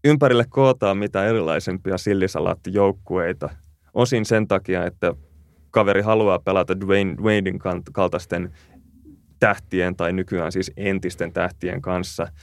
[0.05, 3.49] ympärille kootaan mitä erilaisempia sillisalaattijoukkueita.
[3.95, 5.15] Osin sen takia, että
[5.71, 7.59] kaveri haluaa pelata Dwayne, Dwaynein
[7.93, 8.53] kaltaisten
[9.41, 12.29] tähtien tai nykyään siis entisten tähtien kanssa–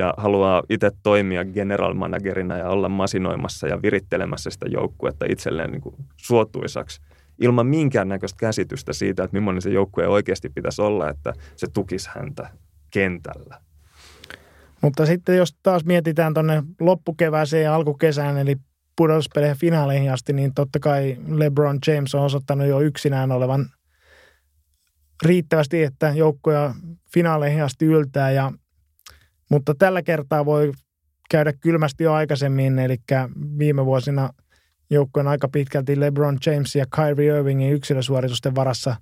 [0.00, 5.80] ja haluaa itse toimia general managerina ja olla masinoimassa ja virittelemässä sitä joukkuetta itselleen niin
[5.80, 7.00] kuin suotuisaksi
[7.40, 12.50] ilman minkäännäköistä käsitystä siitä, että millainen se joukkue oikeasti pitäisi olla, että se tukisi häntä
[12.90, 13.60] kentällä.
[14.82, 18.56] Mutta sitten jos taas mietitään tuonne loppukevääseen ja alkukesään, eli
[18.96, 23.66] pudotuspeleihin finaaleihin asti, niin totta kai LeBron James on osoittanut jo yksinään olevan
[25.24, 26.74] riittävästi, että joukkoja
[27.14, 28.30] finaaleihin asti yltää.
[28.30, 28.52] Ja,
[29.50, 30.72] mutta tällä kertaa voi
[31.30, 32.96] käydä kylmästi jo aikaisemmin, eli
[33.58, 34.30] viime vuosina
[34.90, 38.96] joukkojen aika pitkälti LeBron James ja Kyrie Irvingin yksilösuoritusten varassa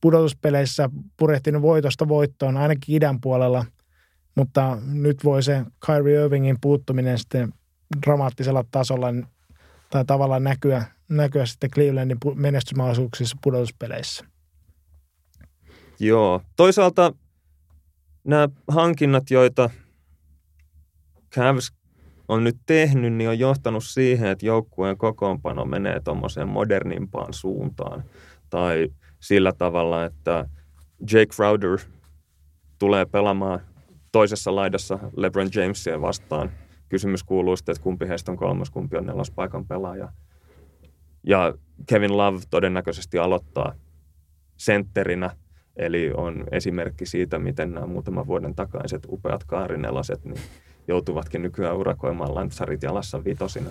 [0.00, 3.64] pudotuspeleissä purehtinut voitosta voittoon, ainakin idän puolella,
[4.34, 7.52] mutta nyt voi se Kyrie Irvingin puuttuminen sitten
[8.06, 9.06] dramaattisella tasolla
[9.90, 14.24] tai tavallaan näkyä, näkyä sitten Clevelandin menestysmahdollisuuksissa pudotuspeleissä.
[16.00, 16.40] Joo.
[16.56, 17.12] Toisaalta
[18.24, 19.70] nämä hankinnat, joita
[21.34, 21.72] Cavs
[22.28, 28.04] on nyt tehnyt, niin on johtanut siihen, että joukkueen kokoonpano menee tuommoiseen modernimpaan suuntaan.
[28.50, 28.88] Tai
[29.20, 30.48] sillä tavalla, että
[31.00, 31.78] Jake Crowder
[32.78, 33.60] tulee pelaamaan
[34.12, 36.50] toisessa laidassa LeBron Jamesia vastaan.
[36.88, 40.08] Kysymys kuuluu sitten, että kumpi heistä on kolmas, kumpi on nelospaikan pelaaja.
[41.26, 41.54] Ja
[41.86, 43.74] Kevin Love todennäköisesti aloittaa
[44.56, 45.30] sentterinä,
[45.76, 50.40] eli on esimerkki siitä, miten nämä muutaman vuoden takaiset upeat kaarinelaset niin
[50.88, 53.70] joutuvatkin nykyään urakoimaan lantsarit jalassa vitosina.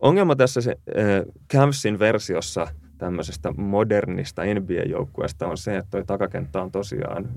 [0.00, 1.04] Ongelma tässä se, äh,
[1.52, 2.66] Cavsin versiossa
[2.98, 7.28] tämmöisestä modernista NBA-joukkueesta on se, että toi takakenttä on tosiaan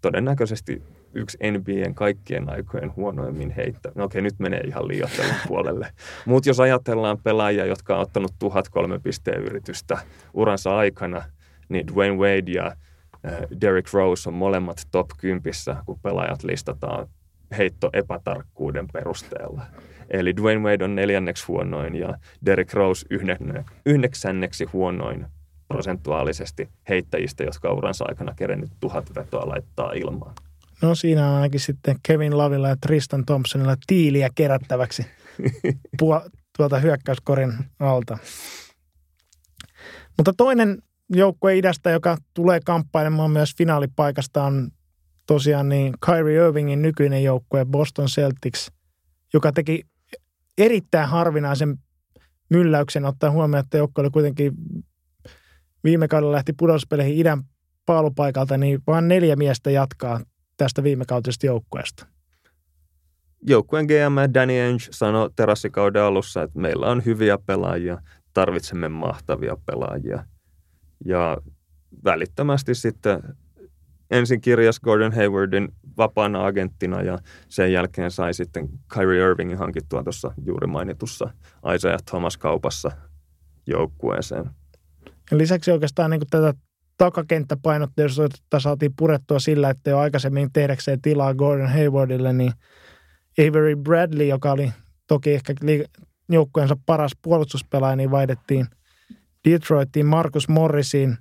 [0.00, 0.82] todennäköisesti
[1.14, 3.92] yksi NBAn kaikkien aikojen huonoimmin heittä.
[3.94, 5.88] No okei, nyt menee ihan liioittelun puolelle.
[6.26, 9.98] Mutta jos ajatellaan pelaajia, jotka on ottanut 1003 pisteen yritystä
[10.34, 11.22] uransa aikana,
[11.68, 12.76] niin Dwayne Wade ja
[13.60, 15.42] Derrick Rose on molemmat top 10,
[15.86, 17.08] kun pelaajat listataan
[17.58, 19.62] heitto epätarkkuuden perusteella.
[20.10, 22.14] Eli Dwayne Wade on neljänneksi huonoin ja
[22.46, 23.06] Derrick Rose
[23.86, 25.26] yhdeksänneksi huonoin
[25.68, 30.34] prosentuaalisesti heittäjistä, jotka uransa aikana kerennyt tuhat vetoa laittaa ilmaan.
[30.82, 35.06] No siinä on ainakin sitten Kevin Lavilla ja Tristan Thompsonilla tiiliä kerättäväksi
[36.56, 38.18] tuolta hyökkäyskorin alta.
[40.16, 40.78] Mutta toinen
[41.10, 44.70] joukkue idästä, joka tulee kamppailemaan myös finaalipaikasta, on
[45.26, 48.72] tosiaan niin Kyrie Irvingin nykyinen joukkue Boston Celtics,
[49.34, 49.82] joka teki
[50.58, 51.78] erittäin harvinaisen
[52.50, 54.52] mylläyksen ottaa huomioon, että joukkue oli kuitenkin
[55.84, 57.42] viime kaudella lähti pudospeleihin idän
[57.86, 60.20] paalupaikalta, niin vain neljä miestä jatkaa
[60.56, 62.06] tästä viime kautisesta joukkueesta.
[63.46, 67.98] Joukkueen GM Danny Ainge sanoi terassikauden alussa, että meillä on hyviä pelaajia,
[68.32, 70.24] tarvitsemme mahtavia pelaajia.
[71.04, 71.38] Ja
[72.04, 73.22] välittömästi sitten
[74.14, 80.32] ensin kirjas Gordon Haywardin vapaana agenttina ja sen jälkeen sai sitten Kyrie Irvingin hankittua tuossa
[80.46, 81.30] juuri mainitussa
[81.74, 82.90] Isaiah Thomas kaupassa
[83.66, 84.50] joukkueeseen.
[85.30, 86.54] Ja lisäksi oikeastaan niin tätä
[86.98, 92.52] takakenttäpainotteisuutta saatiin purettua sillä, että jo aikaisemmin tehdäkseen tilaa Gordon Haywardille, niin
[93.38, 94.72] Avery Bradley, joka oli
[95.06, 95.54] toki ehkä
[96.28, 98.66] joukkueensa paras puolustuspelaaja, niin vaihdettiin
[99.48, 101.16] Detroitiin Marcus Morrisiin,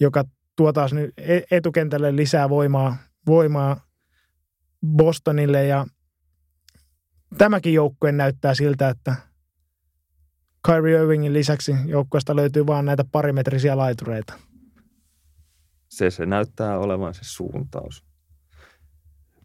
[0.00, 0.24] joka
[0.58, 2.96] tuo taas nyt e- etukentälle lisää voimaa,
[3.26, 3.80] voimaa
[4.86, 5.86] Bostonille ja
[7.38, 9.16] tämäkin joukkue näyttää siltä, että
[10.66, 14.34] Kyrie Irvingin lisäksi joukkueesta löytyy vain näitä parimetrisiä laitureita.
[15.88, 18.04] Se, se näyttää olevan se suuntaus.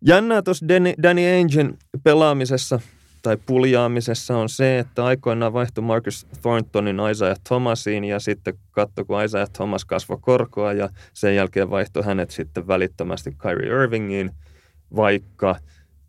[0.07, 2.79] Jännää tuossa Danny, Danny Aingen pelaamisessa
[3.23, 9.23] tai puljaamisessa on se, että aikoinaan vaihtui Marcus Thorntonin Isaiah Thomasiin ja sitten katso, kun
[9.23, 14.31] Isaiah Thomas kasvoi korkoa ja sen jälkeen vaihtoi hänet sitten välittömästi Kyrie Irvingiin,
[14.95, 15.55] vaikka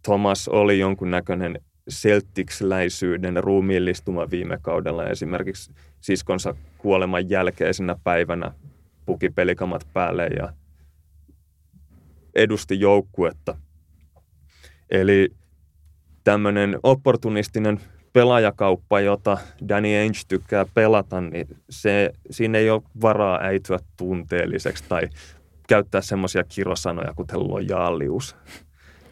[0.03, 1.61] Thomas oli jonkunnäköinen
[1.91, 8.53] Celtics-läisyyden ruumiillistuma viime kaudella esimerkiksi siskonsa kuoleman jälkeisenä päivänä
[9.07, 10.53] puki pelikamat päälle ja
[12.35, 13.57] edusti joukkuetta.
[14.91, 15.29] Eli
[16.25, 17.81] tämmöinen opportunistinen
[18.13, 25.09] pelaajakauppa, jota Danny Ainge tykkää pelata, niin se, siinä ei ole varaa äityä tunteelliseksi tai
[25.69, 28.37] käyttää semmoisia kirosanoja kuten lojaalius.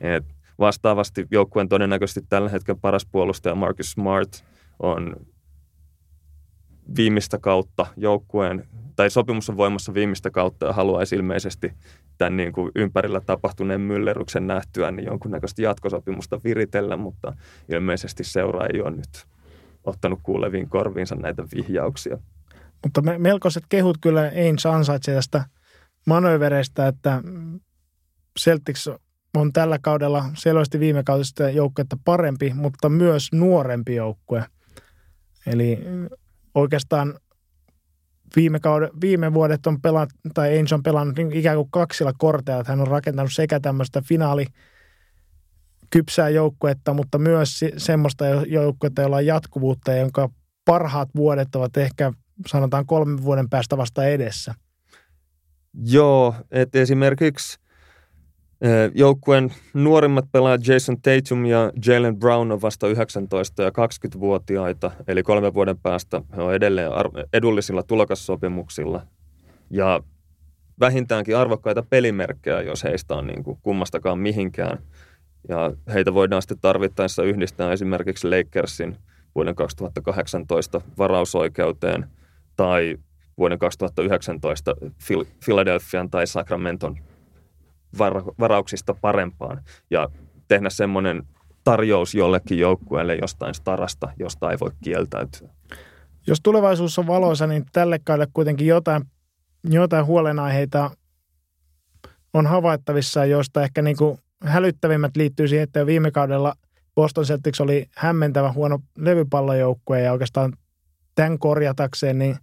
[0.00, 0.24] Et
[0.58, 4.44] vastaavasti joukkueen todennäköisesti tällä hetkellä paras puolustaja Marcus Smart
[4.78, 5.16] on
[6.96, 11.72] viimeistä kautta joukkueen, tai sopimus on voimassa viimeistä kautta ja haluaisi ilmeisesti
[12.18, 17.36] tämän niin kuin ympärillä tapahtuneen myllerryksen nähtyä niin jonkunnäköistä jatkosopimusta viritellä, mutta
[17.68, 19.26] ilmeisesti seura ei ole nyt
[19.84, 22.18] ottanut kuuleviin korviinsa näitä vihjauksia.
[22.82, 25.44] Mutta me, melkoiset kehut kyllä Ainge ansaitsee tästä
[26.06, 27.22] manövereistä, että
[28.40, 28.90] Celtics
[29.36, 34.44] on tällä kaudella selvästi viime kaudesta joukkuetta parempi, mutta myös nuorempi joukkue.
[35.46, 35.78] Eli
[36.54, 37.14] oikeastaan
[38.36, 42.64] viime, kauden, viime vuodet on pelannut, tai Ainge on pelannut niin ikään kuin kaksilla korteilla,
[42.66, 44.46] hän on rakentanut sekä tämmöistä finaali
[45.90, 50.28] kypsää joukkuetta, mutta myös semmoista joukkuetta, jolla on jatkuvuutta, jonka
[50.64, 52.12] parhaat vuodet ovat ehkä
[52.46, 54.54] sanotaan kolmen vuoden päästä vasta edessä.
[55.84, 57.58] Joo, että esimerkiksi
[58.94, 65.54] joukkueen nuorimmat pelaajat Jason Tatum ja Jalen Brown on vasta 19 ja 20-vuotiaita, eli kolmen
[65.54, 66.90] vuoden päästä he on edelleen
[67.32, 69.02] edullisilla tulokassopimuksilla.
[69.70, 70.00] Ja
[70.80, 74.78] vähintäänkin arvokkaita pelimerkkejä, jos heistä on niin kuin kummastakaan mihinkään.
[75.48, 78.96] Ja heitä voidaan sitten tarvittaessa yhdistää esimerkiksi Lakersin
[79.34, 82.06] vuoden 2018 varausoikeuteen
[82.56, 82.96] tai
[83.38, 84.74] vuoden 2019
[85.44, 86.98] Philadelphian tai Sacramenton
[88.40, 90.08] varauksista parempaan ja
[90.48, 91.22] tehdä semmoinen
[91.64, 95.48] tarjous jollekin joukkueelle jostain starasta, josta ei voi kieltäytyä.
[96.26, 99.04] Jos tulevaisuus on valoisa, niin tälle kaudelle kuitenkin jotain,
[99.64, 100.90] jotain huolenaiheita
[102.34, 106.54] on havaittavissa, joista ehkä niin kuin hälyttävimmät liittyy siihen, että viime kaudella
[106.94, 110.52] Boston Celtics oli hämmentävä huono levypallojoukkue ja oikeastaan
[111.14, 112.36] tämän korjatakseen, niin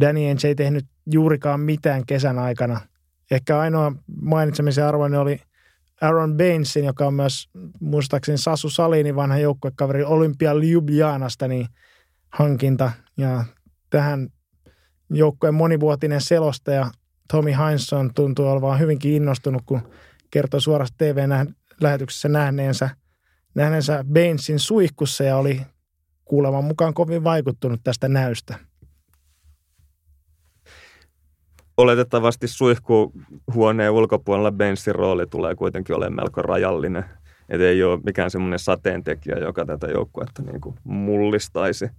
[0.00, 2.80] Danny Ainge ei tehnyt juurikaan mitään kesän aikana.
[3.30, 5.40] Ehkä ainoa mainitsemisen arvoinen oli
[6.00, 7.48] Aaron Bainesin, joka on myös
[7.80, 11.66] muistaakseni Sasu Salini vanha joukkuekaveri Olympia Ljubljanasta, niin
[12.32, 12.92] hankinta.
[13.16, 13.44] Ja
[13.90, 14.28] tähän
[15.10, 16.90] joukkueen monivuotinen selostaja
[17.32, 19.80] Tommy Heinsohn tuntuu olevan hyvinkin innostunut, kun
[20.30, 22.90] kertoi suorassa TV-lähetyksessä nähneensä,
[23.54, 25.60] nähneensä Bainesin suihkussa ja oli
[26.24, 28.67] kuuleman mukaan kovin vaikuttunut tästä näystä.
[31.78, 37.04] Oletettavasti suihkuhuoneen ulkopuolella Bensin rooli tulee kuitenkin olemaan melko rajallinen.
[37.48, 41.90] Että ei ole mikään semmoinen sateentekijä, joka tätä joukkuetta niin kuin mullistaisi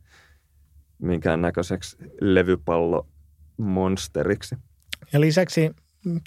[1.02, 4.56] minkään näköiseksi levypallomonsteriksi.
[5.14, 5.72] Ja lisäksi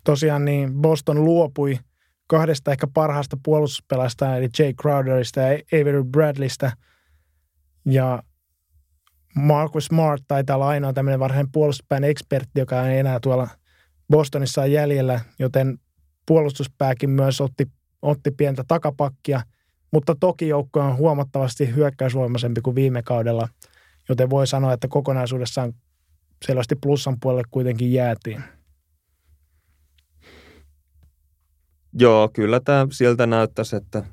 [0.04, 1.78] tosiaan niin Boston luopui
[2.26, 6.72] kahdesta ehkä parhaasta puolustuspelasta, eli Jay Crowderista ja Avery Bradleystä–
[7.84, 8.22] ja
[9.34, 13.48] Marcus Smart taitaa olla ainoa tämmöinen varhainen puolustuspään ekspertti, joka ei enää tuolla
[14.10, 15.78] Bostonissa on jäljellä, joten
[16.26, 17.66] puolustuspääkin myös otti,
[18.02, 19.42] otti pientä takapakkia,
[19.90, 23.48] mutta toki joukko on huomattavasti hyökkäysvoimaisempi kuin viime kaudella,
[24.08, 25.72] joten voi sanoa, että kokonaisuudessaan
[26.46, 28.44] selvästi plussan puolelle kuitenkin jäätiin.
[31.98, 34.04] Joo, kyllä tämä siltä näyttäisi, että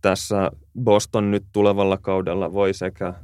[0.00, 3.14] tässä Boston nyt tulevalla kaudella voi sekä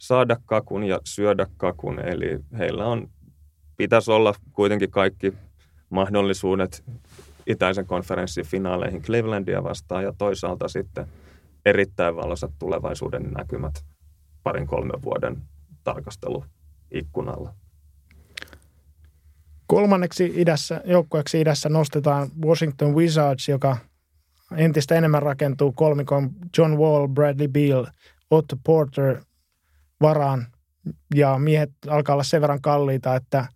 [0.00, 1.98] saada kakun ja syödä kakun.
[1.98, 3.10] Eli heillä on,
[3.76, 5.32] pitäisi olla kuitenkin kaikki
[5.90, 6.84] mahdollisuudet
[7.46, 11.06] itäisen konferenssin finaaleihin Clevelandia vastaan ja toisaalta sitten
[11.66, 13.84] erittäin valoisat tulevaisuuden näkymät
[14.42, 15.36] parin kolmen vuoden
[15.84, 17.54] tarkasteluikkunalla.
[19.66, 23.76] Kolmanneksi idässä, joukkueeksi idässä nostetaan Washington Wizards, joka–
[24.56, 27.86] entistä enemmän rakentuu kolmikon John Wall, Bradley Beal,
[28.30, 29.20] Otto Porter
[30.00, 30.46] varaan
[31.14, 33.48] ja miehet alkaa olla sen verran kalliita, että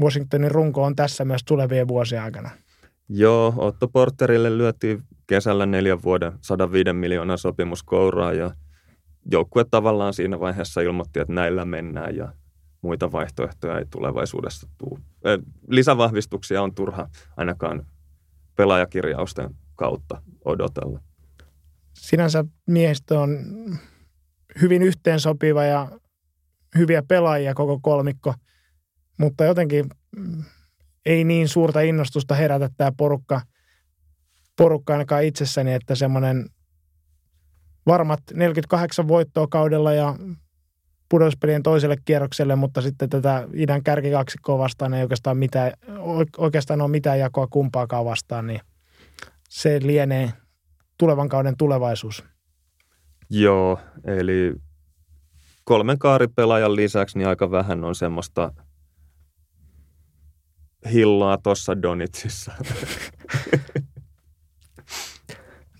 [0.00, 2.50] Washingtonin runko on tässä myös tulevien vuosien aikana.
[3.08, 8.50] Joo, Otto Porterille lyötiin kesällä neljän vuoden 105 miljoonaa sopimus kouraa ja
[9.30, 12.32] joukkue tavallaan siinä vaiheessa ilmoitti, että näillä mennään ja
[12.82, 15.00] muita vaihtoehtoja ei tulevaisuudessa tule.
[15.68, 17.86] Lisävahvistuksia on turha ainakaan
[18.56, 21.00] pelaajakirjausten kautta odotella.
[21.94, 23.38] Sinänsä miehistö on
[24.60, 25.88] hyvin yhteensopiva ja
[26.78, 28.34] hyviä pelaajia koko kolmikko,
[29.18, 29.86] mutta jotenkin
[30.16, 30.44] mm,
[31.06, 33.40] ei niin suurta innostusta herätä tämä porukka,
[34.56, 36.46] porukka ainakaan itsessäni, että semmoinen
[37.86, 40.16] varmat 48 voittoa kaudella ja
[41.08, 45.72] pudotuspelien toiselle kierrokselle, mutta sitten tätä idän kärkikaksikkoa vastaan ei oikeastaan, mitään,
[46.38, 48.60] oikeastaan ole mitään jakoa kumpaakaan vastaan, niin–
[49.48, 50.32] se lienee
[50.98, 52.24] tulevan kauden tulevaisuus.
[53.30, 54.54] Joo, eli
[55.64, 58.52] kolmen kaaripelaajan lisäksi niin aika vähän on semmoista
[60.92, 62.52] hillaa tuossa Donitsissa.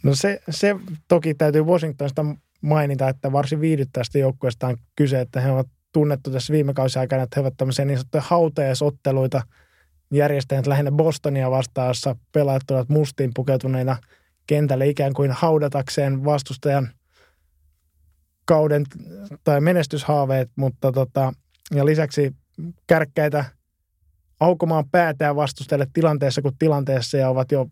[0.03, 0.77] No se, se
[1.09, 2.25] toki täytyy Washingtonista
[2.61, 7.23] mainita, että varsin viihdyttävästä joukkueesta on kyse, että he ovat tunnettu tässä viime kausien aikana,
[7.23, 9.43] että he ovat tämmöisiä niin sanottuja hautajaisotteluita–
[10.11, 13.97] järjestäjät lähinnä Bostonia vastaan, jossa pelaajat tulevat mustiin pukeutuneina
[14.47, 16.89] kentälle ikään kuin haudatakseen vastustajan
[18.47, 18.85] kauden
[19.45, 21.33] tai menestyshaaveet, mutta tota,
[21.75, 22.35] ja lisäksi
[22.87, 23.45] kärkkäitä
[24.41, 27.67] aukomaan päätään vastustajalle tilanteessa kuin tilanteessa ja ovat jo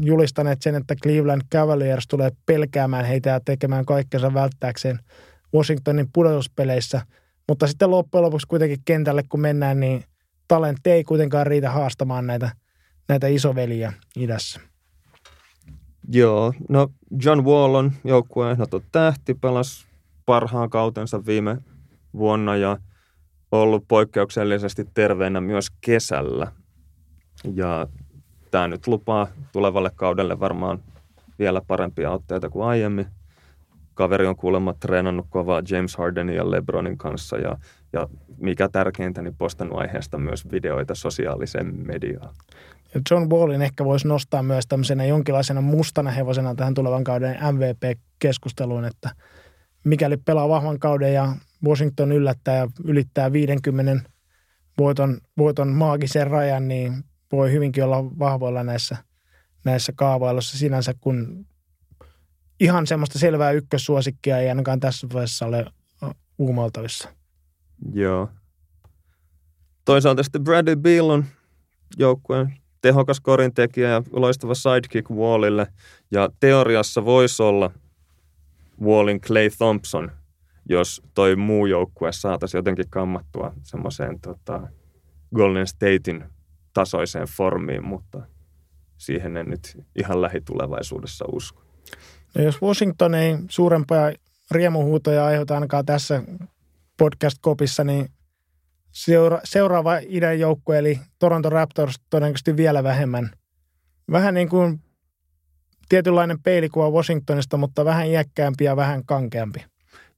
[0.00, 4.98] julistaneet sen, että Cleveland Cavaliers tulee pelkäämään heitä ja tekemään kaikkensa välttääkseen
[5.54, 7.02] Washingtonin pudotuspeleissä.
[7.48, 10.04] Mutta sitten loppujen lopuksi kuitenkin kentälle, kun mennään, niin–
[10.48, 12.50] talentti ei kuitenkaan riitä haastamaan näitä,
[13.08, 14.60] näitä isoveliä idässä.
[16.12, 16.88] Joo, no
[17.24, 19.86] John Wall on joukkueen ehdoton tähti, pelasi
[20.26, 21.58] parhaan kautensa viime
[22.14, 22.76] vuonna ja
[23.52, 26.52] ollut poikkeuksellisesti terveenä myös kesällä.
[27.54, 27.86] Ja
[28.50, 30.82] tämä nyt lupaa tulevalle kaudelle varmaan
[31.38, 33.06] vielä parempia otteita kuin aiemmin.
[33.94, 37.56] Kaveri on kuulemma treenannut kovaa James Hardenin ja LeBronin kanssa ja,
[37.92, 38.08] ja
[38.38, 42.34] mikä tärkeintä, niin postannut aiheesta myös videoita sosiaaliseen mediaan.
[43.10, 49.10] John Wallin ehkä voisi nostaa myös tämmöisenä jonkinlaisena mustana hevosena tähän tulevan kauden MVP-keskusteluun, että
[49.86, 54.10] mikäli pelaa vahvan kauden ja Washington yllättää ja ylittää 50
[54.78, 58.96] voiton, voiton maagisen rajan, niin voi hyvinkin olla vahvoilla näissä,
[59.64, 61.46] näissä kaavailuissa sinänsä, kun
[62.60, 65.66] ihan semmoista selvää ykkössuosikkia ei ainakaan tässä vaiheessa ole
[66.38, 67.08] uumaltavissa.
[67.92, 68.28] Joo.
[69.84, 71.24] Toisaalta sitten Bradley Beal on
[71.96, 75.66] joukkueen tehokas korintekijä ja loistava sidekick Wallille.
[76.10, 77.70] Ja teoriassa voisi olla
[78.82, 80.10] Wallin Clay Thompson,
[80.68, 84.68] jos toi muu joukkue saataisiin jotenkin kammattua semmoiseen tota,
[85.34, 86.24] Golden Statein
[86.72, 88.22] tasoiseen formiin, mutta
[88.96, 91.62] siihen en nyt ihan lähitulevaisuudessa usko.
[92.34, 94.12] No jos Washington ei suurempaa
[94.50, 96.22] riemuhuutoja aiheuta ainakaan tässä
[96.96, 98.08] podcast-kopissa, niin
[98.92, 103.30] seura- seuraava idän joukkue, eli Toronto Raptors, todennäköisesti vielä vähemmän.
[104.10, 104.80] Vähän niin kuin
[105.88, 109.64] tietynlainen peilikuva Washingtonista, mutta vähän iäkkäämpi ja vähän kankeampi.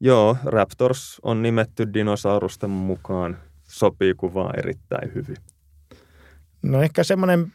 [0.00, 3.38] Joo, Raptors on nimetty dinosaurusten mukaan.
[3.62, 5.36] Sopii kuvaa erittäin hyvin.
[6.62, 7.52] No ehkä semmoinen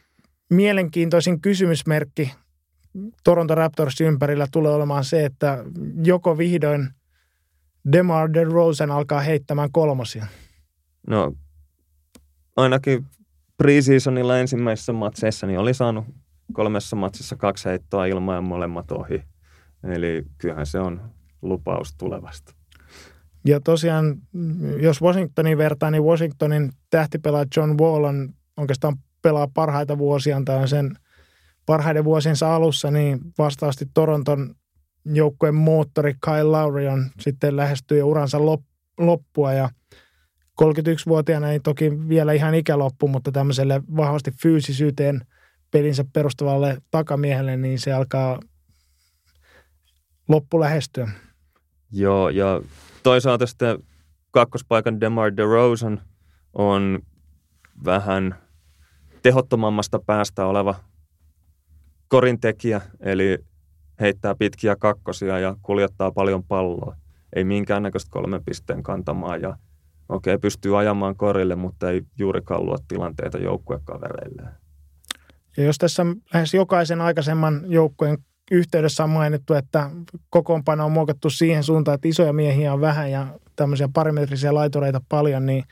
[0.50, 2.34] mielenkiintoisin kysymysmerkki
[3.24, 5.64] Toronto Raptors ympärillä tulee olemaan se, että
[6.04, 6.88] joko vihdoin
[7.92, 10.26] DeMar DeRozan alkaa heittämään kolmosia.
[11.06, 11.32] No
[12.56, 13.06] ainakin
[13.56, 16.04] preseasonilla ensimmäisissä matseissa niin oli saanut
[16.52, 19.22] kolmessa matsissa kaksi heittoa ilman ja molemmat ohi.
[19.84, 21.00] Eli kyllähän se on
[21.42, 22.54] lupaus tulevasta.
[23.46, 24.16] Ja tosiaan,
[24.80, 30.96] jos Washingtonin vertaa, niin Washingtonin tähtipelaaja John Wall on oikeastaan pelaa parhaita vuosiaan tai sen
[31.66, 34.54] parhaiden vuosiensa alussa, niin vastaavasti Toronton
[35.04, 38.38] joukkueen moottori Kyle Lowry on sitten lähestyy uransa
[38.98, 39.68] loppua ja
[40.62, 45.20] 31-vuotiaana ei toki vielä ihan ikäloppu, mutta tämmöiselle vahvasti fyysisyyteen
[45.74, 48.40] pelinsä perustavalle takamiehelle, niin se alkaa
[50.28, 51.08] loppu lähestyä.
[51.92, 52.60] Joo, ja
[53.02, 53.78] toisaalta sitten
[54.30, 56.00] kakkospaikan DeMar DeRozan
[56.52, 56.98] on
[57.84, 58.34] vähän
[59.22, 60.74] tehottomammasta päästä oleva
[62.08, 63.38] korintekijä, eli
[64.00, 66.96] heittää pitkiä kakkosia ja kuljettaa paljon palloa.
[67.36, 69.48] Ei minkäännäköistä kolmen pisteen kantamaa ja
[70.08, 74.63] okei, okay, pystyy ajamaan korille, mutta ei juurikaan luo tilanteita joukkuekavereille.
[75.56, 78.18] Ja jos tässä lähes jokaisen aikaisemman joukkueen
[78.50, 79.90] yhteydessä on mainittu, että
[80.30, 85.46] kokoonpano on muokattu siihen suuntaan, että isoja miehiä on vähän ja tämmöisiä parimetrisiä laitureita paljon,
[85.46, 85.64] niin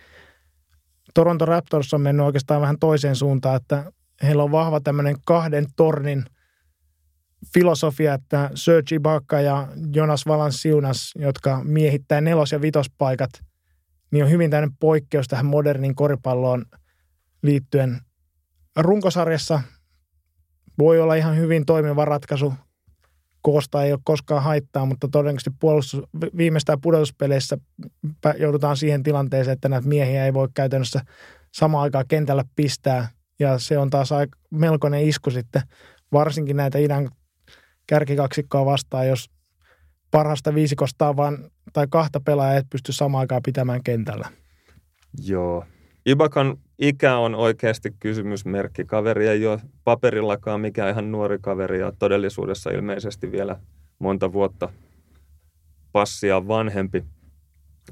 [1.14, 6.24] Toronto Raptors on mennyt oikeastaan vähän toiseen suuntaan, että heillä on vahva tämmöinen kahden tornin
[7.54, 13.30] filosofia, että Sergi Bakka ja Jonas Valanciunas, jotka miehittää nelos- ja vitospaikat,
[14.10, 16.64] niin on hyvin tämmöinen poikkeus tähän modernin koripalloon
[17.42, 18.00] liittyen.
[18.76, 19.62] Runkosarjassa
[20.78, 22.54] voi olla ihan hyvin toimiva ratkaisu.
[23.42, 26.02] Koosta ei ole koskaan haittaa, mutta todennäköisesti puolustus,
[26.36, 27.58] viimeistään pudotuspeleissä
[28.38, 31.00] joudutaan siihen tilanteeseen, että näitä miehiä ei voi käytännössä
[31.52, 33.08] samaan aikaan kentällä pistää.
[33.38, 35.62] Ja se on taas aika melkoinen isku sitten,
[36.12, 37.08] varsinkin näitä idän
[37.86, 39.30] kärkikaksikkoa vastaan, jos
[40.10, 44.28] parhaasta viisikosta vaan, tai kahta pelaajaa et pysty samaan aikaan pitämään kentällä.
[45.24, 45.64] Joo.
[46.06, 48.84] Ibakan ikä on oikeasti kysymysmerkki.
[48.84, 53.58] Kaveri ei ole paperillakaan mikään ihan nuori kaveri ja todellisuudessa ilmeisesti vielä
[53.98, 54.68] monta vuotta
[55.92, 57.04] passia vanhempi.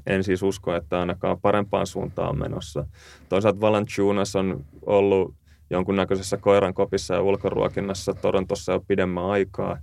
[0.05, 2.85] En siis usko, että ainakaan parempaan suuntaan on menossa.
[3.29, 5.35] Toisaalta Valanciunas on ollut
[5.69, 9.77] jonkunnäköisessä koirankopissa ja ulkoruokinnassa Torontossa jo pidemmän aikaa.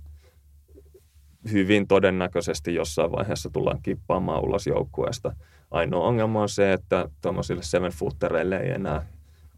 [1.51, 5.35] Hyvin todennäköisesti jossain vaiheessa tullaan kippaamaan ulos joukkueesta.
[5.71, 9.05] Ainoa ongelma on se, että tuommoisille seven footereille ei enää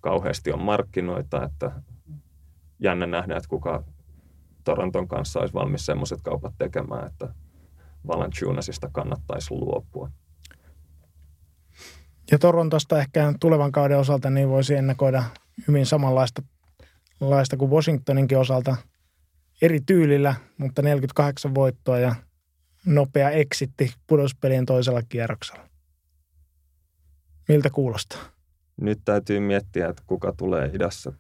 [0.02, 1.72] kauheasti ole markkinoita, että
[2.80, 3.84] jännä nähdä, että kuka
[4.64, 7.34] Toronton kanssa olisi valmis semmoiset kaupat tekemään, että
[8.08, 10.12] Valanciunasista kannattaisi luopua.
[12.32, 15.24] Ja Torontosta ehkä tulevan kauden osalta niin voisi ennakoida
[15.68, 16.42] hyvin samanlaista
[17.20, 18.76] laista kuin Washingtoninkin osalta
[19.62, 22.16] eri tyylillä, mutta 48 voittoa ja
[22.86, 25.70] nopea eksitti pudotuspelien toisella kierroksella.
[27.48, 28.20] Miltä kuulostaa?
[28.82, 31.14] Nyt täytyy miettiä, että kuka tulee idässä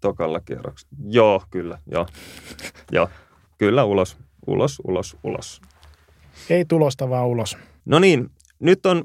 [0.00, 0.94] tokalla kierroksella.
[1.08, 2.06] Joo, kyllä, joo.
[2.92, 3.08] joo.
[3.58, 4.16] Kyllä ulos,
[4.46, 5.60] ulos, ulos, ulos.
[6.50, 7.56] Ei tulosta, vaan ulos.
[7.84, 9.04] No niin, nyt on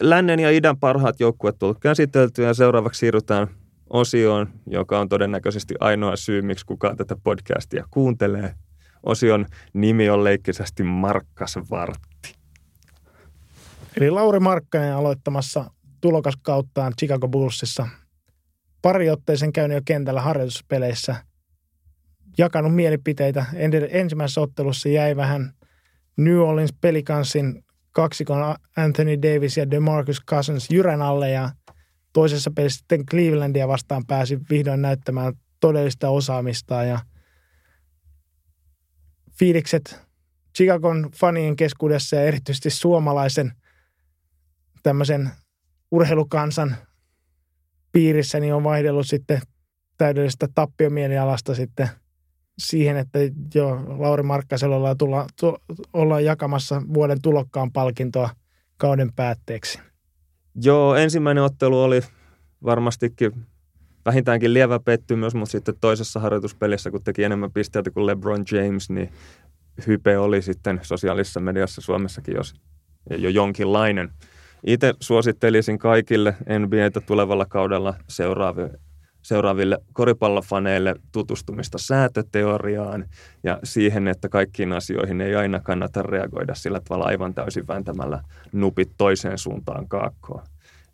[0.00, 3.48] lännen ja idän parhaat joukkueet tullut käsitelty ja seuraavaksi siirrytään
[3.92, 8.54] osioon, joka on todennäköisesti ainoa syy, miksi kukaan tätä podcastia kuuntelee.
[9.02, 12.34] Osion nimi on leikkisesti Markkas Vartti.
[13.96, 15.70] Eli Lauri Markkanen aloittamassa
[16.00, 17.88] tulokaskauttaan Chicago Bullsissa.
[18.82, 21.16] Pari otteeseen käynyt jo kentällä harjoituspeleissä.
[22.38, 23.46] Jakanut mielipiteitä.
[23.90, 25.52] Ensimmäisessä ottelussa jäi vähän
[26.16, 31.50] New Orleans Pelicansin kaksikon Anthony Davis ja DeMarcus Cousins jyrän alle ja
[32.12, 36.98] toisessa pelissä sitten Clevelandia vastaan pääsi vihdoin näyttämään todellista osaamista ja
[39.38, 40.00] fiilikset
[40.56, 43.52] Chicagon fanien keskuudessa ja erityisesti suomalaisen
[44.82, 45.30] tämmöisen
[45.90, 46.76] urheilukansan
[47.92, 49.40] piirissä niin on vaihdellut sitten
[49.98, 51.88] täydellisestä tappiomielialasta sitten
[52.58, 53.18] siihen, että
[53.54, 55.58] jo Lauri Markkasella ollaan, tulla, tu,
[55.92, 58.30] ollaan jakamassa vuoden tulokkaan palkintoa
[58.76, 59.91] kauden päätteeksi.
[60.54, 62.00] Joo, ensimmäinen ottelu oli
[62.64, 63.32] varmastikin
[64.04, 69.12] vähintäänkin lievä pettymys, mutta sitten toisessa harjoituspelissä, kun teki enemmän pisteitä kuin LeBron James, niin
[69.86, 72.54] hype oli sitten sosiaalisessa mediassa Suomessakin jos,
[73.10, 74.10] jo jonkinlainen.
[74.66, 78.78] Itse suosittelisin kaikille NBAtä tulevalla kaudella seuraaville,
[79.22, 83.04] seuraaville koripallofaneille tutustumista säätöteoriaan
[83.44, 88.20] ja siihen, että kaikkiin asioihin ei aina kannata reagoida sillä tavalla aivan täysin vääntämällä
[88.52, 90.42] nupit toiseen suuntaan kaakkoon.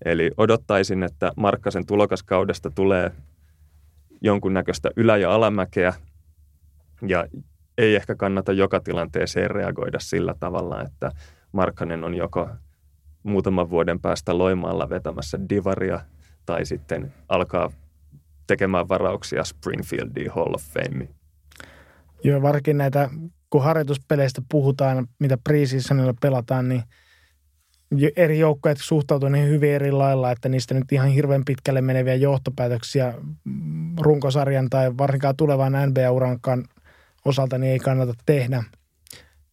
[0.05, 3.13] Eli odottaisin, että Markkasen tulokaskaudesta tulee
[4.21, 5.95] jonkunnäköistä ylä- ja alamäkeä
[7.07, 7.27] ja
[7.79, 11.13] ei ehkä kannata joka tilanteeseen reagoida sillä tavalla, että
[11.53, 12.49] Markkanen on joko
[13.23, 16.01] muutaman vuoden päästä Loimaalla vetämässä divaria
[16.47, 17.71] tai sitten alkaa
[18.49, 21.09] tekemään varauksia Springfieldiin Hall of Fame.
[22.25, 23.11] Joo, varsinkin näitä,
[23.51, 26.83] kun harjoituspeleistä puhutaan, mitä preseasonilla pelataan, niin
[28.17, 33.15] eri joukkueet suhtautuvat niin hyvin eri lailla, että niistä nyt ihan hirveän pitkälle meneviä johtopäätöksiä
[34.01, 36.65] runkosarjan tai varsinkaan tulevan NBA-urankaan
[37.25, 38.65] osalta niin ei kannata tehdä.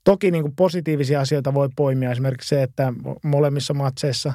[0.04, 2.12] Toki niin kuin positiivisia asioita voi poimia.
[2.12, 2.93] Esimerkiksi se, että
[3.24, 4.34] molemmissa matseissa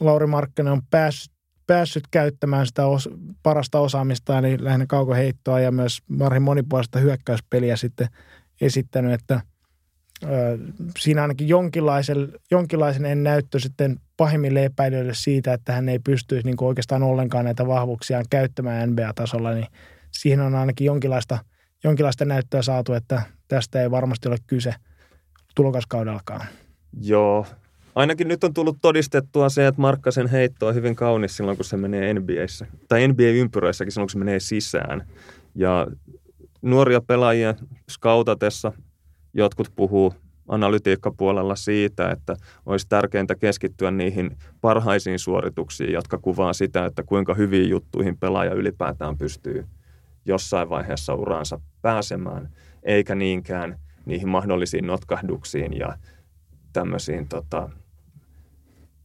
[0.00, 1.32] Lauri Markkanen on päässyt,
[1.74, 3.08] päässyt käyttämään sitä os,
[3.42, 8.08] parasta osaamista, eli lähinnä kaukoheittoa ja myös varsin monipuolista hyökkäyspeliä sitten
[8.60, 9.40] esittänyt, että
[10.24, 10.58] ö,
[10.98, 16.56] siinä ainakin jonkinlaisen, jonkinlaisen en näyttö sitten pahimmille epäilijöille siitä, että hän ei pystyisi niin
[16.60, 19.66] oikeastaan ollenkaan näitä vahvuuksiaan käyttämään NBA-tasolla, niin
[20.10, 21.38] siihen on ainakin jonkinlaista–
[21.84, 24.74] jonkinlaista näyttöä saatu, että tästä ei varmasti ole kyse
[25.54, 26.46] tulokaskaudellakaan.
[27.00, 27.46] Joo.
[27.94, 31.76] Ainakin nyt on tullut todistettua se, että Markkasen heitto on hyvin kaunis silloin, kun se
[31.76, 32.66] menee NBAissä.
[32.88, 35.08] Tai NBA-ympyröissäkin silloin, kun se menee sisään.
[35.54, 35.86] Ja
[36.62, 37.54] nuoria pelaajia
[37.90, 38.72] skautatessa
[39.34, 40.14] jotkut puhuu
[40.48, 42.36] analytiikkapuolella siitä, että
[42.66, 49.18] olisi tärkeintä keskittyä niihin parhaisiin suorituksiin, jotka kuvaa sitä, että kuinka hyviin juttuihin pelaaja ylipäätään
[49.18, 49.66] pystyy
[50.24, 52.48] jossain vaiheessa uransa pääsemään,
[52.82, 55.96] eikä niinkään niihin mahdollisiin notkahduksiin ja
[56.72, 57.70] tämmöisiin tota,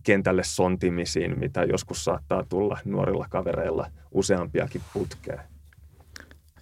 [0.07, 5.41] kentälle sontimisiin, mitä joskus saattaa tulla nuorilla kavereilla useampiakin putkeja.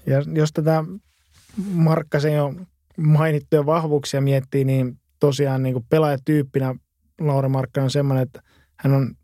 [0.06, 0.84] Ja jos tätä
[1.72, 2.54] Markkasen jo
[2.98, 6.76] mainittuja vahvuuksia miettii, niin tosiaan niin kuin pelaajatyyppinä
[7.22, 8.42] Lauri Markkanen on semmoinen, että
[8.80, 9.16] hän on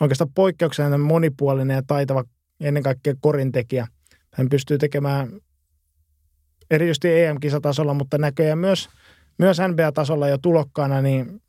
[0.00, 2.24] oikeastaan poikkeuksellinen monipuolinen ja taitava
[2.60, 3.86] ennen kaikkea korintekijä.
[4.34, 5.40] Hän pystyy tekemään
[6.70, 8.88] erityisesti EM-kisatasolla, mutta näköjään myös,
[9.38, 11.42] myös NBA-tasolla jo tulokkaana niin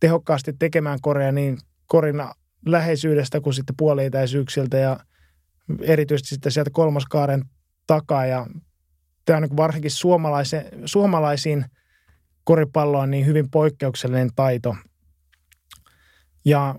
[0.00, 2.16] tehokkaasti tekemään korea niin korin
[2.66, 5.00] läheisyydestä kuin sitten puolietäisyyksiltä ja
[5.80, 7.44] erityisesti sitten sieltä kolmoskaaren
[7.86, 8.26] takaa.
[8.26, 8.46] Ja
[9.24, 9.90] tämä on niin varsinkin
[10.84, 11.64] suomalaisiin
[12.44, 14.76] koripalloon niin hyvin poikkeuksellinen taito.
[16.44, 16.74] Ja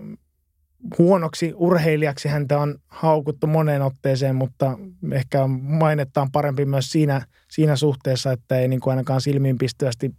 [0.98, 4.78] huonoksi urheilijaksi häntä on haukuttu moneen otteeseen, mutta
[5.12, 10.10] ehkä mainetta on parempi myös siinä, siinä suhteessa, että ei niin kuin ainakaan silmiinpistyvästi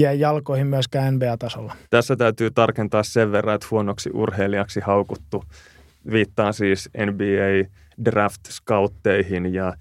[0.00, 1.76] jää jalkoihin myöskään NBA-tasolla.
[1.90, 5.44] Tässä täytyy tarkentaa sen verran, että huonoksi urheilijaksi haukuttu
[6.12, 7.70] viittaa siis NBA
[8.04, 9.74] draft-scoutteihin ja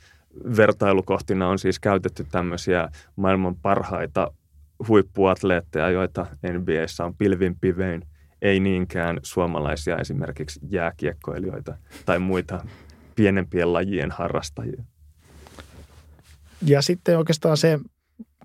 [0.57, 4.31] vertailukohtina on siis käytetty tämmöisiä maailman parhaita
[4.87, 8.01] huippuatleetteja, joita NBAissa on pilvin pivein–
[8.41, 12.65] ei niinkään suomalaisia esimerkiksi jääkiekkoilijoita tai muita
[13.15, 14.83] pienempien lajien harrastajia.
[16.65, 17.79] Ja sitten oikeastaan se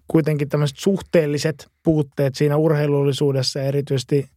[0.08, 4.30] kuitenkin tämmöiset suhteelliset puutteet siinä urheilullisuudessa, erityisesti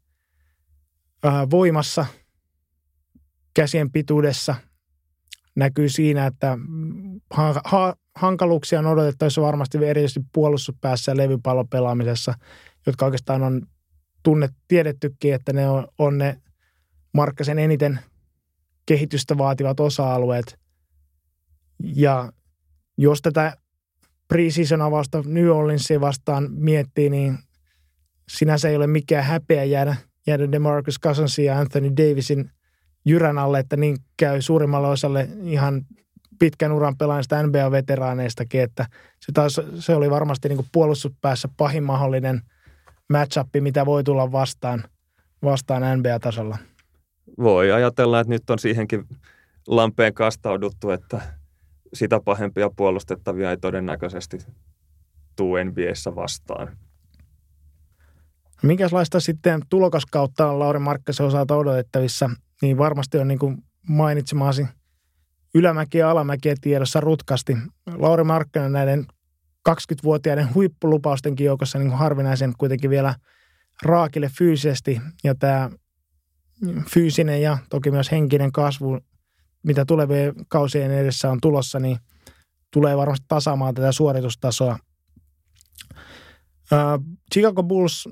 [1.24, 2.06] ää, voimassa,
[3.54, 4.56] käsien pituudessa,
[5.56, 6.58] näkyy siinä, että
[7.32, 12.34] ha- ha- hankaluuksia on odotettavissa varmasti erityisesti puolustuspäässä ja levypallopelaamisessa,
[12.86, 13.62] jotka oikeastaan on
[14.24, 16.42] tunnet, tiedettykin, että ne on, on ne
[17.14, 18.00] Markkasen eniten
[18.86, 20.60] kehitystä vaativat osa-alueet.
[21.96, 22.32] Ja
[22.98, 23.58] jos tätä
[24.28, 27.38] preseason avausta New Orleansia vastaan miettii, niin
[28.30, 29.96] sinänsä ei ole mikään häpeä jäädä,
[30.28, 32.52] jäädä DeMarcus Cousinsin ja Anthony Davisin
[33.06, 35.86] jyrän alle, että niin käy suurimmalle osalle ihan
[36.40, 38.86] pitkän uran pelaajista NBA-veteraaneistakin, että
[39.26, 42.42] se, taas, se oli varmasti niin puolustuspäässä pahin mahdollinen
[43.10, 44.84] matchup, mitä voi tulla vastaan,
[45.44, 46.58] vastaan NBA-tasolla.
[47.38, 49.06] Voi ajatella, että nyt on siihenkin
[49.68, 51.22] lampeen kastauduttu, että
[51.94, 54.38] sitä pahempia puolustettavia ei todennäköisesti
[55.36, 56.78] tuu NBAssä vastaan.
[58.64, 62.30] Minkälaista sitten tulokaskautta on Lauri Markkasen osalta odotettavissa?
[62.62, 63.58] Niin varmasti on niin kuin
[63.90, 64.68] mainitsemasi
[65.56, 67.58] ylämäki ja alamäkiä tiedossa rutkasti.
[67.98, 69.06] Lauri Markkanen näiden
[69.70, 73.16] 20-vuotiaiden huippulupaustenkin joukossa niin kuin harvinaisen kuitenkin vielä
[73.82, 75.02] raakille fyysisesti.
[75.24, 75.70] Ja tämä
[76.90, 79.00] fyysinen ja toki myös henkinen kasvu,
[79.64, 81.98] mitä tulevien kausien edessä on tulossa, niin
[82.74, 84.80] tulee varmasti tasaamaan tätä suoritustasoa.
[87.34, 88.10] Chicago Bulls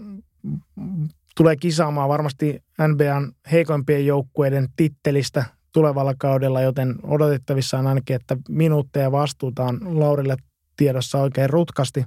[1.38, 9.12] tulee kisaamaan varmasti NBAn heikoimpien joukkueiden tittelistä tulevalla kaudella, joten odotettavissa on ainakin, että minuutteja
[9.12, 10.38] vastuuta on Laurille
[10.78, 12.06] tiedossa oikein rutkasti.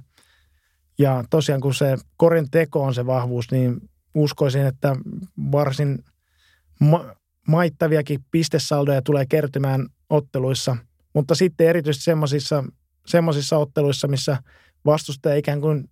[0.99, 4.95] Ja tosiaan kun se korin teko on se vahvuus, niin uskoisin, että
[5.51, 6.03] varsin
[7.47, 10.77] maittaviakin pistesaldoja tulee kertymään otteluissa.
[11.13, 12.63] Mutta sitten erityisesti semmoisissa,
[13.05, 14.37] semmoisissa otteluissa, missä
[14.85, 15.89] vastustaja ikään kuin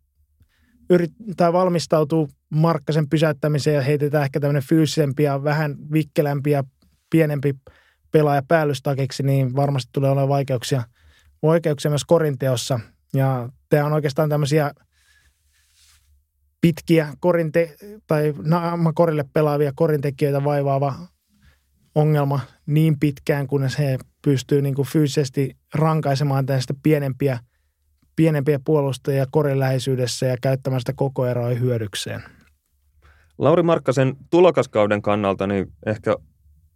[0.90, 6.64] yrittää valmistautuu Markkasen pysäyttämiseen ja heitetään ehkä tämmöinen fyysisempi ja vähän vikkelämpi ja
[7.10, 7.56] pienempi
[8.12, 10.84] pelaaja päällystakiksi, niin varmasti tulee olemaan vaikeuksia,
[11.44, 12.80] vaikeuksia myös korinteossa.
[13.14, 14.72] Ja tämä on oikeastaan tämmöisiä
[16.62, 18.34] pitkiä korinte- tai
[18.94, 20.96] korille pelaavia korintekijöitä vaivaava
[21.98, 27.40] ongelma niin pitkään, kunnes he pystyy niin kuin fyysisesti rankaisemaan tästä pienempiä,
[28.16, 32.24] pienempiä puolustajia korin läheisyydessä ja käyttämään sitä koko eroa hyödykseen.
[33.38, 36.16] Lauri Markkasen tulokaskauden kannalta niin ehkä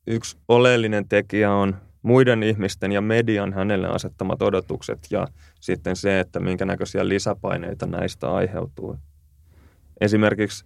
[0.08, 5.28] yksi oleellinen tekijä on muiden ihmisten ja median hänelle asettamat odotukset ja
[5.60, 8.98] sitten se, että minkä näköisiä lisäpaineita näistä aiheutuu.
[10.02, 10.66] Esimerkiksi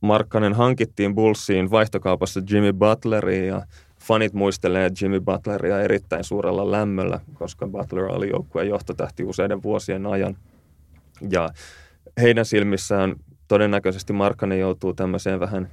[0.00, 3.62] Markkanen hankittiin Bullsiin vaihtokaupassa Jimmy Butleria ja
[4.02, 10.36] fanit muistelee Jimmy Butleria erittäin suurella lämmöllä, koska Butler oli joukkueen johtotähti useiden vuosien ajan.
[11.30, 11.48] Ja
[12.20, 13.16] heidän silmissään
[13.48, 15.68] todennäköisesti Markkanen joutuu tämmöiseen vähän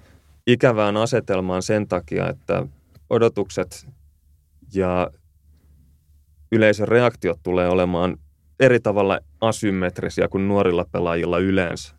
[0.48, 2.68] ikävään asetelmaan sen takia, että
[3.10, 3.88] odotukset
[4.74, 5.12] ja
[6.52, 8.18] yleisön reaktiot tulee olemaan
[8.60, 11.97] eri tavalla asymmetrisiä kuin nuorilla pelaajilla yleensä.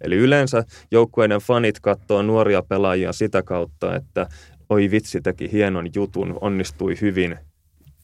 [0.00, 4.26] Eli yleensä joukkueiden fanit katsoo nuoria pelaajia sitä kautta, että
[4.68, 7.38] oi vitsi teki hienon jutun, onnistui hyvin,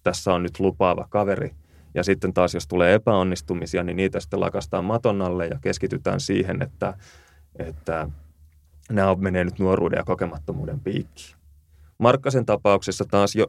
[0.02, 1.50] tässä on nyt lupaava kaveri.
[1.94, 6.62] Ja sitten taas jos tulee epäonnistumisia, niin niitä sitten lakastaan maton alle ja keskitytään siihen,
[6.62, 6.94] että,
[7.58, 8.08] että
[8.90, 11.36] nämä menee nyt nuoruuden ja kokemattomuuden piikkiin.
[11.98, 13.46] Markkasen tapauksessa taas jo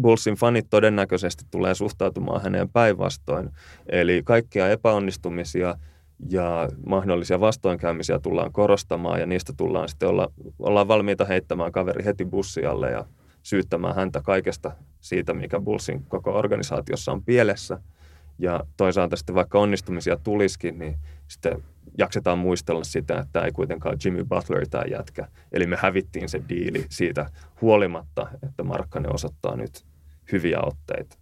[0.00, 3.50] Bullsin fanit todennäköisesti tulee suhtautumaan häneen päinvastoin.
[3.86, 5.74] Eli kaikkia epäonnistumisia
[6.30, 12.24] ja mahdollisia vastoinkäymisiä tullaan korostamaan ja niistä tullaan sitten olla, ollaan valmiita heittämään kaveri heti
[12.24, 13.04] bussialle ja
[13.42, 17.78] syyttämään häntä kaikesta siitä, mikä Bullsin koko organisaatiossa on pielessä.
[18.38, 21.62] Ja toisaalta sitten vaikka onnistumisia tulisikin, niin sitten
[21.98, 25.28] jaksetaan muistella sitä, että tämä ei kuitenkaan Jimmy Butler tämä jätkä.
[25.52, 27.30] Eli me hävittiin se diili siitä
[27.60, 29.84] huolimatta, että Markkanen osoittaa nyt
[30.32, 31.21] hyviä otteita.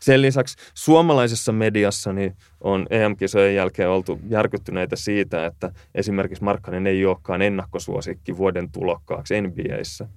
[0.00, 7.06] Sen lisäksi suomalaisessa mediassa niin on EM-kisojen jälkeen oltu järkyttyneitä siitä, että esimerkiksi Markkanen ei
[7.06, 10.08] olekaan ennakkosuosikki vuoden tulokkaaksi NBAissä.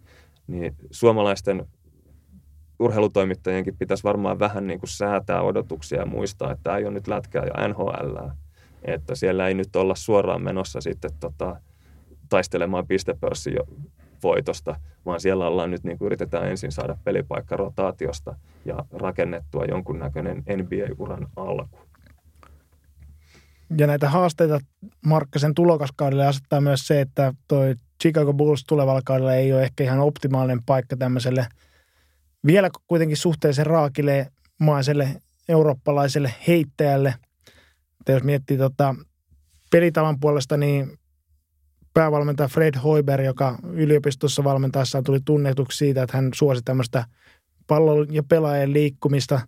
[0.47, 1.65] Niin suomalaisten
[2.79, 7.07] urheilutoimittajienkin pitäisi varmaan vähän niin kuin säätää odotuksia ja muistaa, että tämä ei ole nyt
[7.07, 8.17] lätkää ja NHL.
[8.83, 11.55] Että siellä ei nyt olla suoraan menossa sitten tota,
[12.29, 13.53] taistelemaan pistepörssin
[14.23, 14.75] voitosta,
[15.05, 18.35] vaan siellä ollaan nyt niin kuin yritetään ensin saada pelipaikka rotaatiosta
[18.65, 21.79] ja rakennettua jonkunnäköinen NBA-uran alku.
[23.77, 24.59] Ja näitä haasteita
[25.05, 29.99] Markkasen tulokaskaudelle asettaa myös se, että toi Chicago Bulls tulevalla kaudella ei ole ehkä ihan
[29.99, 31.47] optimaalinen paikka tämmöiselle
[32.45, 34.27] vielä kuitenkin suhteellisen raakille
[34.59, 37.15] maiselle eurooppalaiselle heittäjälle.
[37.99, 38.95] Että jos miettii tota
[39.71, 40.97] pelitavan puolesta, niin
[41.93, 47.05] päävalmentaja Fred Hoiber, joka yliopistossa valmentaessaan tuli tunnetuksi siitä, että hän suosi tämmöistä
[47.67, 49.41] pallon ja pelaajien liikkumista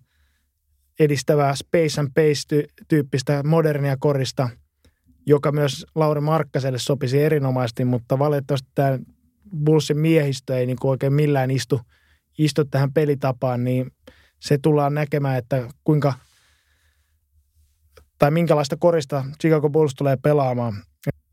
[0.99, 4.49] edistävää space and pace-tyyppistä modernia korista,
[5.25, 8.99] joka myös Lauri Markkaselle sopisi erinomaisesti, mutta valitettavasti tämä
[9.65, 11.81] Bullsin miehistö ei niin kuin oikein millään istu,
[12.37, 13.91] istu tähän pelitapaan, niin
[14.39, 16.13] se tullaan näkemään, että kuinka
[18.19, 20.83] tai minkälaista korista Chicago Bulls tulee pelaamaan.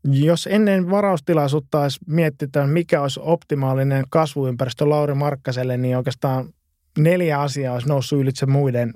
[0.03, 6.53] Jos ennen varaustilaisuutta olisi mietitään, mikä olisi optimaalinen kasvuympäristö Lauri Markkaselle, niin oikeastaan
[6.97, 8.93] neljä asiaa olisi noussut ylitse muiden.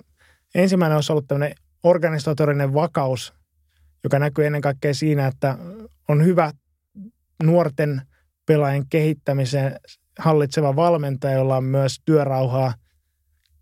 [0.55, 3.33] Ensimmäinen olisi ollut tämmöinen organisatorinen vakaus,
[4.03, 5.57] joka näkyy ennen kaikkea siinä, että
[6.07, 6.51] on hyvä
[7.43, 8.01] nuorten
[8.45, 9.79] pelaajien kehittämiseen
[10.19, 12.73] hallitseva valmentaja, jolla on myös työrauhaa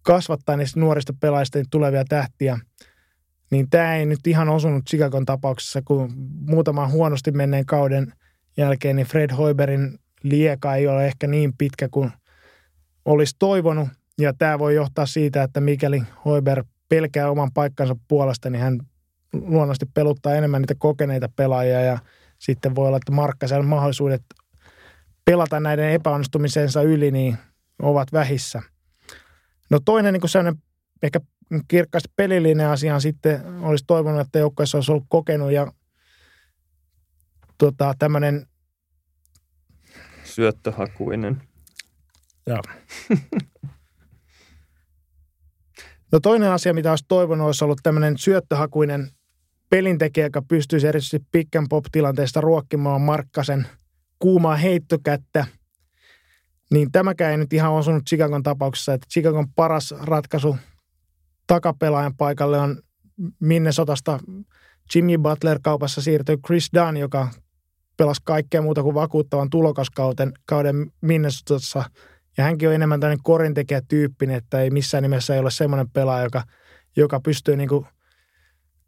[0.01, 2.59] kasvattaa niistä nuorista pelaajista tulevia tähtiä.
[3.53, 6.13] Niin tämä ei nyt ihan osunut Chicagon tapauksessa, kun
[6.47, 8.13] muutaman huonosti menneen kauden
[8.57, 12.11] jälkeen, niin Fred Hoiberin lieka ei ole ehkä niin pitkä kuin
[13.05, 13.87] olisi toivonut.
[14.17, 18.79] Ja tämä voi johtaa siitä, että mikäli Hoiber pelkää oman paikkansa puolesta, niin hän
[19.33, 21.97] luonnollisesti peluttaa enemmän niitä kokeneita pelaajia ja
[22.39, 24.21] sitten voi olla, että Markkasella mahdollisuudet
[25.25, 27.37] pelata näiden epäonnistumisensa yli, niin
[27.81, 28.61] ovat vähissä.
[29.69, 30.61] No toinen niin sellainen
[31.03, 31.19] ehkä
[31.67, 35.73] kirkkaasti pelillinen asia sitten olisi toivonut, että joukkueessa olisi ollut kokenut ja
[37.57, 38.47] tota, tämmöinen
[40.23, 41.41] syöttöhakuinen.
[42.47, 42.61] Joo.
[46.11, 49.11] no toinen asia, mitä olisi toivonut, olisi ollut tämmöinen syöttöhakuinen
[49.69, 53.67] pelintekijä, joka pystyisi erityisesti pick and pop tilanteesta ruokkimaan Markkasen–
[54.23, 55.45] kuumaa heittokättä,
[56.71, 60.57] niin tämäkään ei nyt ihan osunut Chicagon tapauksessa, että Chicagon paras ratkaisu
[61.47, 62.81] takapelaajan paikalle on
[63.39, 64.19] Minnesotasta
[64.95, 67.29] Jimmy Butler kaupassa siirtyi Chris Dunn, joka
[67.97, 71.83] pelasi kaikkea muuta kuin vakuuttavan tulokaskauden kauden Minnesotassa.
[72.37, 76.23] Ja hänkin on enemmän tämmöinen korintekijä tyyppinen, että ei missään nimessä ei ole semmoinen pelaaja,
[76.23, 76.43] joka,
[76.95, 77.69] joka pystyy niin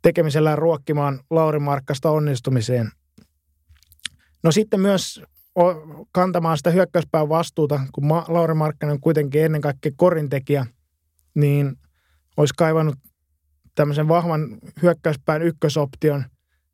[0.01, 2.91] tekemisellään ruokkimaan Lauri Markkasta onnistumiseen–
[4.45, 5.21] No sitten myös
[6.11, 10.65] kantamaan sitä hyökkäyspään vastuuta, kun Lauri Markkanen on kuitenkin ennen kaikkea korintekijä,
[11.35, 11.77] niin
[12.37, 12.95] olisi kaivannut
[13.75, 16.25] tämmöisen vahvan hyökkäyspään ykkösoption,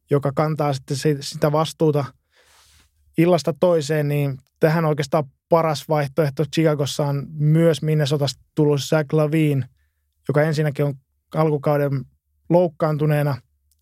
[0.10, 2.06] joka kantaa sitten sitä vastuuta
[3.18, 9.66] illasta toiseen, niin tähän oikeastaan paras vaihtoehto Chicagossa on myös Minnesotasta tullut Zach Lavine,
[10.28, 10.94] joka ensinnäkin on
[11.36, 11.92] alkukauden
[12.50, 13.38] loukkaantuneena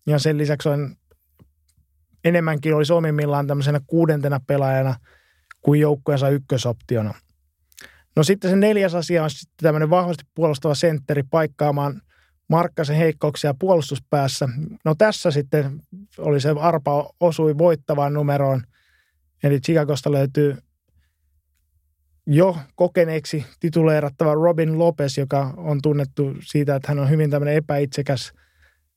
[0.06, 0.96] ja sen lisäksi on
[2.24, 4.94] enemmänkin olisi omimmillaan tämmöisenä kuudentena pelaajana
[5.60, 7.14] kuin joukkueensa ykkösoptiona.
[8.16, 12.02] No sitten se neljäs asia on sitten tämmöinen vahvasti puolustava sentteri paikkaamaan
[12.48, 14.48] Markkasen heikkouksia puolustuspäässä.
[14.84, 15.80] No tässä sitten
[16.18, 18.62] oli se arpa osui voittavaan numeroon.
[19.42, 20.56] Eli Chicagosta löytyy
[22.26, 28.32] jo kokeneeksi tituleerattava Robin Lopez, joka on tunnettu siitä, että hän on hyvin tämmöinen epäitsekäs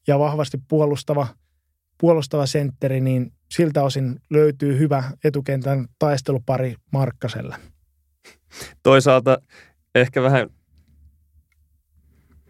[0.07, 1.27] ja vahvasti puolustava–
[2.03, 7.55] puolustava sentteri, niin siltä osin löytyy hyvä etukentän taistelupari Markkaselle.
[8.83, 9.37] Toisaalta
[9.95, 10.49] ehkä vähän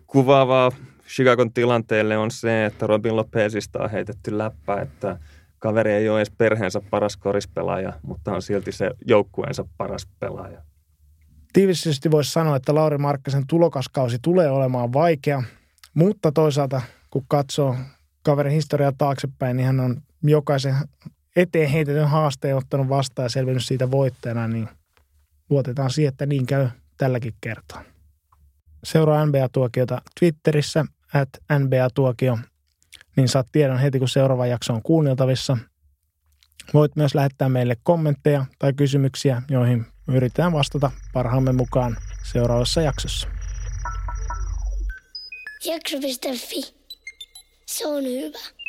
[0.07, 0.71] kuvaavaa
[1.07, 5.19] Chicagon tilanteelle on se, että Robin Lopezista on heitetty läppä, että
[5.59, 10.61] kaveri ei ole edes perheensä paras korispelaaja, mutta on silti se joukkueensa paras pelaaja.
[11.53, 15.43] Tiivisesti voisi sanoa, että Lauri Markkasen tulokaskausi tulee olemaan vaikea,
[15.93, 17.75] mutta toisaalta kun katsoo
[18.23, 20.75] kaverin historiaa taaksepäin, niin hän on jokaisen
[21.35, 24.69] eteen heitetyn haasteen ottanut vastaan ja selvinnyt siitä voittajana, niin
[25.53, 26.67] luotetaan siihen, että niin käy
[26.97, 27.83] tälläkin kertaa.
[28.83, 32.37] Seuraa NBA-tuokiota Twitterissä, at NBA-tuokio,
[33.15, 35.57] niin saat tiedon heti, kun seuraava jakso on kuunneltavissa.
[36.73, 41.97] Voit myös lähettää meille kommentteja tai kysymyksiä, joihin yritetään vastata parhaamme mukaan
[42.31, 43.27] seuraavassa jaksossa.
[45.65, 46.83] Jakso.fi
[47.65, 48.62] se on hyvä.